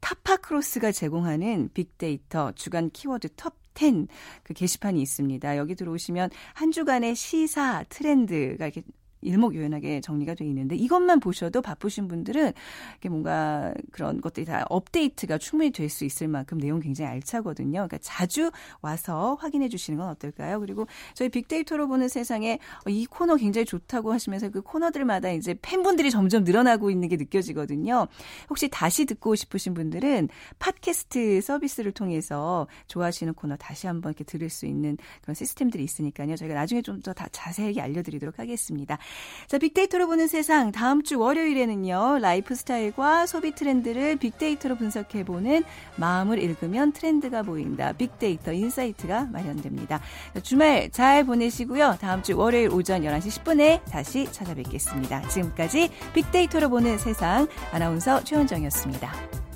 타파크로스가 0.00 0.92
제공하는 0.92 1.70
빅데이터 1.72 2.52
주간 2.52 2.90
키워드 2.90 3.28
톱 3.36 3.54
10 3.76 4.06
그 4.44 4.54
게시판이 4.54 5.02
있습니다. 5.02 5.56
여기 5.56 5.74
들어오시면 5.74 6.30
한 6.54 6.70
주간의 6.70 7.16
시사 7.16 7.84
트렌드가 7.88 8.66
이렇게 8.66 8.82
일목요연하게 9.24 10.02
정리가 10.02 10.34
돼 10.34 10.44
있는데 10.44 10.76
이것만 10.76 11.20
보셔도 11.20 11.62
바쁘신 11.62 12.08
분들은 12.08 12.52
이게 12.98 13.08
뭔가 13.08 13.72
그런 13.90 14.20
것들이 14.20 14.44
다 14.44 14.64
업데이트가 14.68 15.38
충분히 15.38 15.70
될 15.70 15.94
수 15.94 16.04
있을 16.04 16.28
만큼 16.28 16.58
내용 16.58 16.80
굉장히 16.80 17.10
알차거든요. 17.10 17.72
그러니까 17.72 17.98
자주 18.02 18.50
와서 18.82 19.36
확인해 19.40 19.68
주시는 19.68 19.98
건 19.98 20.08
어떨까요? 20.08 20.60
그리고 20.60 20.86
저희 21.14 21.28
빅데이터로 21.28 21.88
보는 21.88 22.08
세상에 22.08 22.58
어, 22.86 22.90
이 22.90 23.06
코너 23.06 23.36
굉장히 23.36 23.64
좋다고 23.64 24.12
하시면서 24.12 24.50
그 24.50 24.60
코너들마다 24.60 25.30
이제 25.30 25.54
팬분들이 25.62 26.10
점점 26.10 26.44
늘어나고 26.44 26.90
있는 26.90 27.08
게 27.08 27.16
느껴지거든요. 27.16 28.08
혹시 28.50 28.68
다시 28.68 29.04
듣고 29.04 29.34
싶으신 29.34 29.74
분들은 29.74 30.28
팟캐스트 30.58 31.40
서비스를 31.40 31.92
통해서 31.92 32.66
좋아하시는 32.88 33.32
코너 33.34 33.56
다시 33.56 33.86
한번 33.86 34.10
이렇게 34.10 34.24
들을 34.24 34.50
수 34.50 34.66
있는 34.66 34.96
그런 35.22 35.34
시스템들이 35.34 35.84
있으니까요. 35.84 36.36
저희가 36.36 36.54
나중에 36.54 36.82
좀 36.82 37.05
더 37.05 37.28
자세하게 37.30 37.80
알려드리도록 37.80 38.38
하겠습니다. 38.38 38.98
자, 39.46 39.58
빅데이터로 39.58 40.06
보는 40.06 40.26
세상 40.26 40.72
다음 40.72 41.02
주 41.02 41.18
월요일에는요. 41.18 42.18
라이프 42.20 42.54
스타일과 42.54 43.26
소비 43.26 43.54
트렌드를 43.54 44.16
빅데이터로 44.16 44.76
분석해 44.76 45.24
보는 45.24 45.64
마음을 45.96 46.38
읽으면 46.42 46.92
트렌드가 46.92 47.42
보인다. 47.42 47.92
빅데이터 47.92 48.52
insight가 48.52 49.26
마련됩니다. 49.32 50.00
주말 50.42 50.90
잘 50.90 51.24
보내시고요. 51.24 51.98
다음 52.00 52.22
주 52.22 52.36
월요일 52.36 52.70
오전 52.70 53.02
11시 53.02 53.44
10분에 53.44 53.84
다시 53.84 54.26
찾아뵙겠습니다. 54.32 55.28
지금까지 55.28 55.90
빅데이터로 56.14 56.70
보는 56.70 56.98
세상 56.98 57.46
아나운서 57.72 58.24
최원정이었습니다. 58.24 59.53